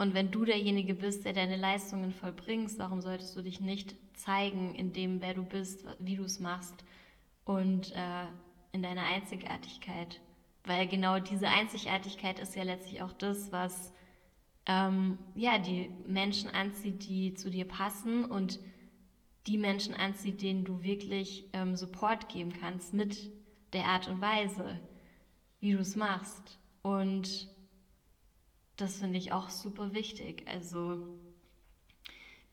Und 0.02 0.14
wenn 0.14 0.32
du 0.32 0.44
derjenige 0.44 0.94
bist, 0.94 1.24
der 1.24 1.32
deine 1.32 1.54
Leistungen 1.54 2.10
vollbringst, 2.10 2.76
warum 2.80 3.00
solltest 3.00 3.36
du 3.36 3.42
dich 3.42 3.60
nicht 3.60 3.94
zeigen 4.14 4.74
in 4.74 4.92
dem, 4.92 5.22
wer 5.22 5.32
du 5.32 5.44
bist, 5.44 5.84
wie 6.00 6.16
du 6.16 6.24
es 6.24 6.40
machst 6.40 6.74
und 7.44 7.92
äh, 7.92 8.24
in 8.72 8.82
deiner 8.82 9.04
Einzigartigkeit? 9.04 10.20
Weil 10.64 10.88
genau 10.88 11.20
diese 11.20 11.46
Einzigartigkeit 11.46 12.40
ist 12.40 12.56
ja 12.56 12.64
letztlich 12.64 13.00
auch 13.00 13.12
das, 13.12 13.52
was 13.52 13.92
ähm, 14.66 15.18
ja, 15.36 15.58
die 15.58 15.88
Menschen 16.04 16.50
anzieht, 16.50 17.08
die 17.08 17.34
zu 17.34 17.48
dir 17.48 17.68
passen 17.68 18.24
und 18.24 18.58
die 19.46 19.56
Menschen 19.56 19.94
anzieht, 19.94 20.42
denen 20.42 20.64
du 20.64 20.82
wirklich 20.82 21.44
ähm, 21.52 21.76
Support 21.76 22.28
geben 22.28 22.52
kannst 22.60 22.92
mit 22.92 23.30
der 23.72 23.84
Art 23.84 24.08
und 24.08 24.20
Weise, 24.20 24.80
wie 25.60 25.74
du 25.74 25.78
es 25.78 25.94
machst. 25.94 26.58
Und 26.82 27.51
das 28.82 28.98
finde 28.98 29.18
ich 29.18 29.32
auch 29.32 29.48
super 29.48 29.94
wichtig. 29.94 30.44
Also 30.46 30.98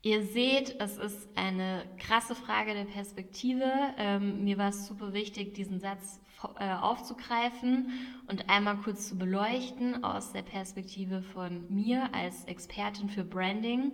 Ihr 0.02 0.24
seht, 0.24 0.80
es 0.80 0.98
ist 0.98 1.28
eine 1.36 1.84
krasse 1.98 2.34
Frage 2.34 2.74
der 2.74 2.86
Perspektive. 2.86 3.66
Ähm, 3.98 4.46
mir 4.46 4.58
war 4.58 4.70
es 4.70 4.88
super 4.88 5.12
wichtig, 5.12 5.56
diesen 5.56 5.82
Satz 5.82 6.22
äh, 6.58 6.72
aufzugreifen 6.74 7.92
und 8.28 8.50
einmal 8.50 8.78
kurz 8.78 9.10
zu 9.10 9.18
beleuchten 9.18 10.06
aus 10.06 10.32
der 10.32 10.44
Perspektive 10.44 11.22
von 11.22 11.66
mir 11.68 12.14
als 12.14 12.46
Expertin 12.46 13.10
für 13.10 13.26
Branding, 13.26 13.92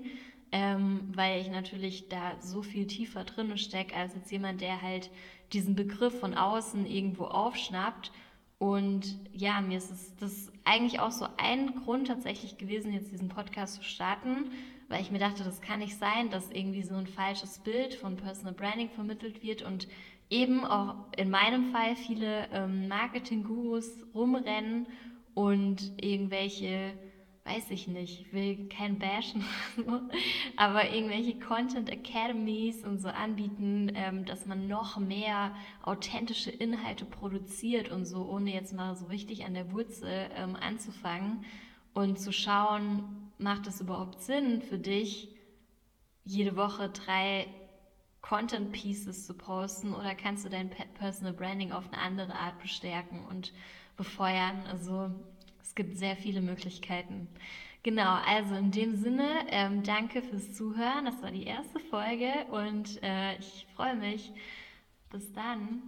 ähm, 0.51 1.11
weil 1.15 1.41
ich 1.41 1.49
natürlich 1.49 2.07
da 2.07 2.39
so 2.39 2.61
viel 2.61 2.85
tiefer 2.85 3.23
drin 3.23 3.57
stecke 3.57 3.95
als 3.95 4.13
jetzt 4.13 4.31
jemand, 4.31 4.61
der 4.61 4.83
halt 4.83 5.09
diesen 5.53 5.75
Begriff 5.75 6.19
von 6.19 6.35
außen 6.35 6.85
irgendwo 6.85 7.25
aufschnappt. 7.25 8.11
Und 8.57 9.17
ja, 9.33 9.61
mir 9.61 9.77
ist 9.77 9.91
es 9.91 10.15
das 10.15 10.51
eigentlich 10.63 10.99
auch 10.99 11.11
so 11.11 11.27
ein 11.37 11.75
Grund 11.75 12.07
tatsächlich 12.07 12.57
gewesen, 12.57 12.93
jetzt 12.93 13.11
diesen 13.11 13.29
Podcast 13.29 13.75
zu 13.75 13.83
starten, 13.83 14.51
weil 14.87 15.01
ich 15.01 15.11
mir 15.11 15.19
dachte, 15.19 15.43
das 15.43 15.61
kann 15.61 15.79
nicht 15.79 15.97
sein, 15.97 16.29
dass 16.29 16.51
irgendwie 16.51 16.83
so 16.83 16.95
ein 16.95 17.07
falsches 17.07 17.59
Bild 17.59 17.95
von 17.95 18.17
Personal 18.17 18.53
Branding 18.53 18.89
vermittelt 18.89 19.43
wird 19.43 19.61
und 19.61 19.87
eben 20.29 20.63
auch 20.63 20.95
in 21.17 21.29
meinem 21.29 21.71
Fall 21.71 21.95
viele 21.95 22.47
ähm, 22.51 22.87
Marketing-Gurus 22.87 24.05
rumrennen 24.13 24.87
und 25.33 25.91
irgendwelche, 26.01 26.93
weiß 27.45 27.69
ich 27.69 27.88
nicht, 27.88 28.21
ich 28.21 28.34
will 28.34 28.67
kein 28.69 28.97
Bashen, 28.97 29.45
aber 30.58 30.89
irgendwelche 30.91 31.39
Content 31.39 31.91
Academies 31.91 32.84
und 32.84 32.99
so 32.99 33.08
anbieten, 33.08 33.91
ähm, 33.93 34.25
dass 34.25 34.47
man 34.47 34.67
noch 34.67 34.97
mehr 34.97 35.55
authentische 35.84 36.49
Inhalte 36.49 37.05
produziert 37.05 37.91
und 37.91 38.05
so, 38.05 38.27
ohne 38.27 38.51
jetzt 38.51 38.73
mal 38.73 38.95
so 38.95 39.05
richtig 39.05 39.45
an 39.45 39.53
der 39.53 39.71
Wurzel 39.71 40.29
ähm, 40.36 40.55
anzufangen 40.55 41.45
und 41.93 42.19
zu 42.19 42.34
schauen, 42.34 43.31
macht 43.38 43.67
es 43.67 43.79
überhaupt 43.79 44.21
Sinn 44.21 44.63
für 44.63 44.79
dich, 44.79 45.29
jede 46.23 46.55
Woche 46.55 46.89
drei 46.89 47.47
Content 48.21 48.71
Pieces 48.71 49.27
zu 49.27 49.36
posten 49.36 49.93
oder 49.93 50.15
kannst 50.15 50.45
du 50.45 50.49
dein 50.49 50.71
Personal 50.95 51.34
Branding 51.34 51.71
auf 51.71 51.93
eine 51.93 52.01
andere 52.01 52.34
Art 52.34 52.60
bestärken 52.60 53.23
und 53.29 53.53
befeuern? 53.97 54.63
Also 54.67 55.12
es 55.65 55.73
gibt 55.73 55.97
sehr 55.97 56.15
viele 56.15 56.41
Möglichkeiten. 56.41 57.28
Genau, 57.82 58.19
also 58.28 58.54
in 58.56 58.69
dem 58.71 58.95
Sinne, 58.95 59.28
ähm, 59.49 59.82
danke 59.84 60.21
fürs 60.21 60.54
Zuhören. 60.54 61.06
Das 61.06 61.21
war 61.23 61.32
die 61.32 61.45
erste 61.45 61.80
Folge 61.80 62.32
und 62.51 63.01
äh, 63.01 63.36
ich 63.38 63.65
freue 63.75 63.95
mich. 63.95 64.32
Bis 65.10 65.34
dann. 65.34 65.82